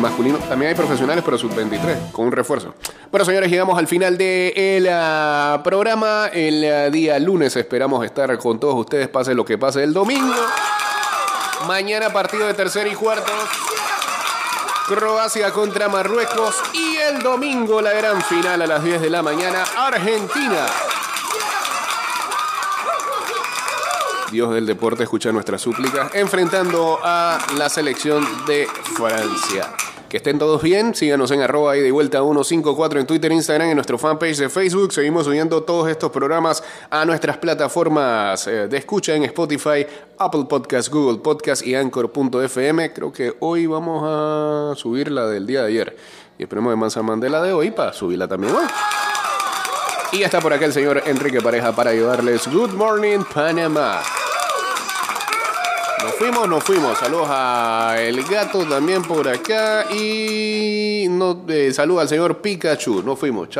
masculino. 0.00 0.38
También 0.38 0.70
hay 0.70 0.74
profesionales, 0.74 1.22
pero 1.24 1.38
sub-23, 1.38 2.12
con 2.12 2.26
un 2.26 2.32
refuerzo. 2.32 2.74
Bueno, 3.10 3.24
señores, 3.24 3.50
llegamos 3.50 3.78
al 3.78 3.86
final 3.86 4.18
del 4.18 4.88
ah, 4.90 5.60
programa. 5.62 6.28
El 6.32 6.64
ah, 6.64 6.90
día 6.90 7.18
lunes 7.18 7.56
esperamos 7.56 8.04
estar 8.04 8.36
con 8.38 8.58
todos 8.60 8.74
ustedes, 8.74 9.08
pase 9.08 9.34
lo 9.34 9.44
que 9.44 9.58
pase 9.58 9.82
el 9.82 9.92
domingo. 9.92 10.34
Mañana 11.66 12.12
partido 12.12 12.46
de 12.46 12.54
tercer 12.54 12.86
y 12.86 12.94
cuarto. 12.94 13.32
Croacia 14.86 15.52
contra 15.52 15.88
Marruecos. 15.88 16.54
Y 16.72 16.96
el 16.96 17.20
domingo 17.20 17.80
la 17.80 17.92
gran 17.92 18.22
final 18.22 18.62
a 18.62 18.66
las 18.66 18.84
10 18.84 19.00
de 19.00 19.10
la 19.10 19.22
mañana. 19.22 19.64
Argentina. 19.76 20.66
Dios 24.30 24.52
del 24.54 24.66
deporte 24.66 25.04
escucha 25.04 25.32
nuestras 25.32 25.60
súplicas, 25.60 26.14
enfrentando 26.14 26.98
a 27.02 27.38
la 27.56 27.68
selección 27.68 28.24
de 28.46 28.66
Francia. 28.96 29.72
Que 30.08 30.18
estén 30.18 30.38
todos 30.38 30.62
bien, 30.62 30.94
síganos 30.94 31.32
en 31.32 31.42
arroba 31.42 31.76
y 31.76 31.80
de 31.80 31.90
vuelta 31.90 32.18
154 32.18 33.00
en 33.00 33.06
Twitter, 33.06 33.32
Instagram, 33.32 33.70
en 33.70 33.74
nuestro 33.74 33.98
fanpage 33.98 34.38
de 34.38 34.48
Facebook. 34.48 34.92
Seguimos 34.92 35.24
subiendo 35.26 35.64
todos 35.64 35.88
estos 35.88 36.12
programas 36.12 36.62
a 36.90 37.04
nuestras 37.04 37.38
plataformas 37.38 38.46
eh, 38.46 38.68
de 38.68 38.76
escucha 38.76 39.16
en 39.16 39.24
Spotify, 39.24 39.84
Apple 40.18 40.44
Podcast, 40.48 40.90
Google 40.90 41.18
Podcast 41.18 41.66
y 41.66 41.74
Anchor.fm. 41.74 42.92
Creo 42.92 43.12
que 43.12 43.34
hoy 43.40 43.66
vamos 43.66 44.04
a 44.06 44.74
subir 44.76 45.10
la 45.10 45.26
del 45.26 45.44
día 45.44 45.62
de 45.62 45.68
ayer. 45.68 45.96
Y 46.38 46.44
esperemos 46.44 46.70
de 46.70 46.76
Mansa 46.76 47.02
Mandela 47.02 47.42
de 47.42 47.52
hoy 47.52 47.72
para 47.72 47.92
subirla 47.92 48.28
también 48.28 48.54
hoy. 48.54 48.66
Y 50.12 50.22
está 50.22 50.40
por 50.40 50.52
acá 50.52 50.64
el 50.64 50.72
señor 50.72 51.02
Enrique 51.06 51.40
Pareja 51.40 51.74
para 51.74 51.90
ayudarles. 51.90 52.46
Good 52.46 52.72
morning, 52.72 53.20
Panamá. 53.34 54.02
Nos 56.02 56.14
fuimos, 56.14 56.48
nos 56.48 56.62
fuimos. 56.62 56.98
Saludos 56.98 57.28
a 57.30 57.96
El 57.98 58.22
Gato 58.24 58.64
también 58.64 59.02
por 59.02 59.26
acá. 59.28 59.86
Y 59.92 61.06
no, 61.10 61.44
eh, 61.48 61.72
saludos 61.72 62.02
al 62.02 62.08
señor 62.08 62.38
Pikachu. 62.38 63.02
Nos 63.02 63.18
fuimos. 63.18 63.48
Chao. 63.48 63.54